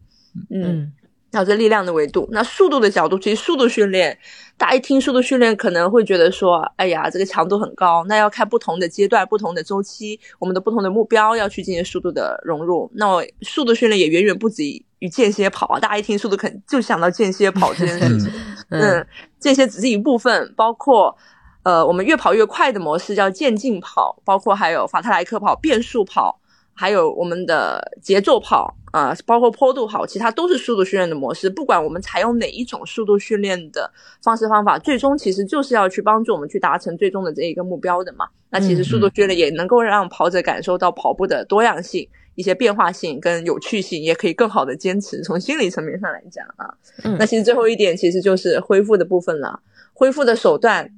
[0.52, 0.92] 嗯，
[1.34, 4.16] 嗯那这力量的维度，那速度的角度，其实速度训练，
[4.56, 8.06] 大家一听速度训练，可能会觉得说，哎呀，这个强度很高。
[8.08, 12.88] 那要看不同的阶段、不同的周期，我们的不同的目标要去进行速度的融入。
[12.94, 14.64] 那我速度训练也远远不止
[15.00, 18.32] 于间歇跑啊，大家一听速度，肯就想到间歇跑这件事情。
[18.70, 19.08] 嗯嗯，
[19.40, 21.18] 这些只是一部分，包括
[21.64, 26.40] 呃，我们越跑越快的模式叫渐进跑，包括还有法特莱克跑、变速跑，
[26.76, 31.50] 还有我们的节奏跑啊、呃包括坡度好，其他都是速度训练的模式。
[31.50, 33.92] 不管我们采用哪一种速度训练的
[34.22, 38.28] 方式方法，最终其实就是要去帮助我们去达成最终的这一个目标的嘛。
[38.52, 42.08] 那其实速度训练也能够让跑者感受到跑步的多样性。
[42.36, 45.22] 一些变化性跟有趣性，也可以更好的坚持。
[45.22, 46.66] 从心理层面上来讲啊，
[47.04, 49.60] 嗯那其实最后一点其实就是恢复的部分了。
[49.94, 50.90] 恢复的手段，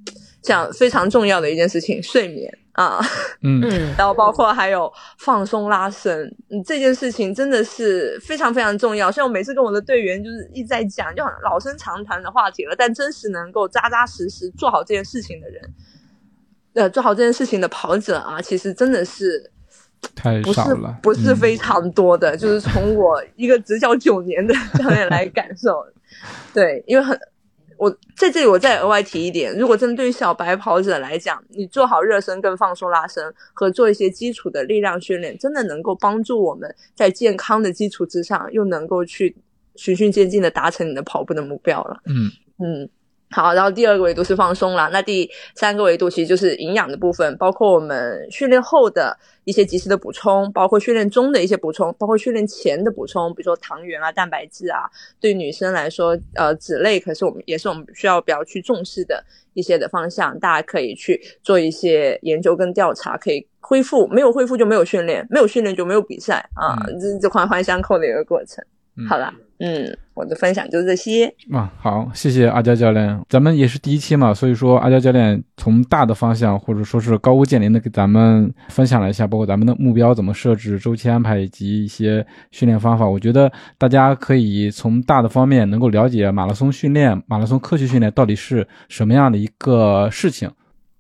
[0.42, 3.00] 像非常重要的一件事情，睡眠啊，
[3.44, 3.62] 嗯。
[3.64, 3.94] 嗯。
[3.98, 9.12] 然后包括还有放松拉伸，嗯，这件事情真的是非常非常重要。
[9.12, 15.74] 虽然我每次跟我的队员就是一直在讲，就很老生常谈的话题了，但真实能够扎扎实实做好这件事情的人，
[16.74, 19.52] 呃，做好这件事情的跑者啊，其实真的是
[20.16, 21.36] 太不是少了，不是嗯。
[21.36, 25.86] 非常多的，就是从我一个执教九年的教练来感受，
[26.54, 27.18] 对，因为很。
[27.78, 39.36] 我在这里，我再额外提一点，如果针对于小白跑者来讲，你做好热身跟放松拉伸，和做一些基础的力量训练，真的能够帮助我们在健康的基础之上，又能够去
[39.76, 42.02] 循序渐进的达成你的跑步的目标了。
[42.06, 42.90] 嗯嗯，
[43.32, 54.82] 好，然后第二个维度是放松啦，那第三个维度其实就是营养的部分，包括我们训练后的一些及时的补充，包括训练中的一些补充，包括训练前的补充，比如说糖原啊、蛋白质啊。
[55.20, 59.22] 对女生来说，呃，脂类可是我们也是我们需要比较去重视的
[59.54, 68.64] 一些的方向，大家可以去做一些研究跟调查，可以恢复，没有恢复就没有训练，没有训练就没有比赛啊，这这环环相扣的一个过程。
[68.98, 71.26] 嗯好啦，嗯，嗯我的分享就这些。
[71.52, 73.20] 啊，好，谢谢阿娇教练。
[73.30, 83.08] 咱们也是第一期嘛，所以说阿娇教练从大的方向或者说是高屋建瓴的给咱们分享了一下，包括咱们的目标怎么设置、周期安排以及一些训练方法。
[83.08, 90.50] 我觉得大家可以从大的方面能够了解马拉松训练、马拉松科学训练到底是什么样的一个事情。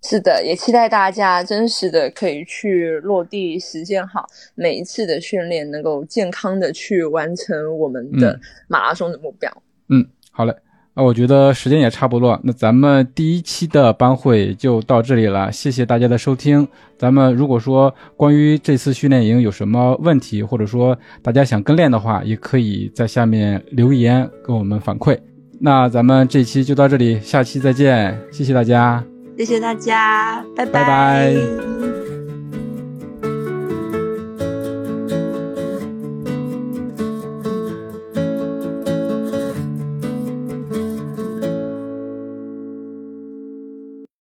[0.07, 9.51] 是的，也期待大家真实的可以去落地实践好每一次的训练，能够健康的去完成我们的嗯马拉松的目标。
[9.89, 10.53] 嗯，好嘞。
[10.97, 16.65] 那我觉得时间也差不多，那咱们第一期的班会就到这里了，谢谢大家的收听。
[16.97, 25.17] 咱们如果说关于这次训练营有什么问题，或者说大家想跟练的话，也可以在下面留言跟我们反馈。
[25.59, 29.14] 那咱们这期就到这里，下期再见，谢谢大家。
[29.37, 32.04] 谢谢大家拜拜。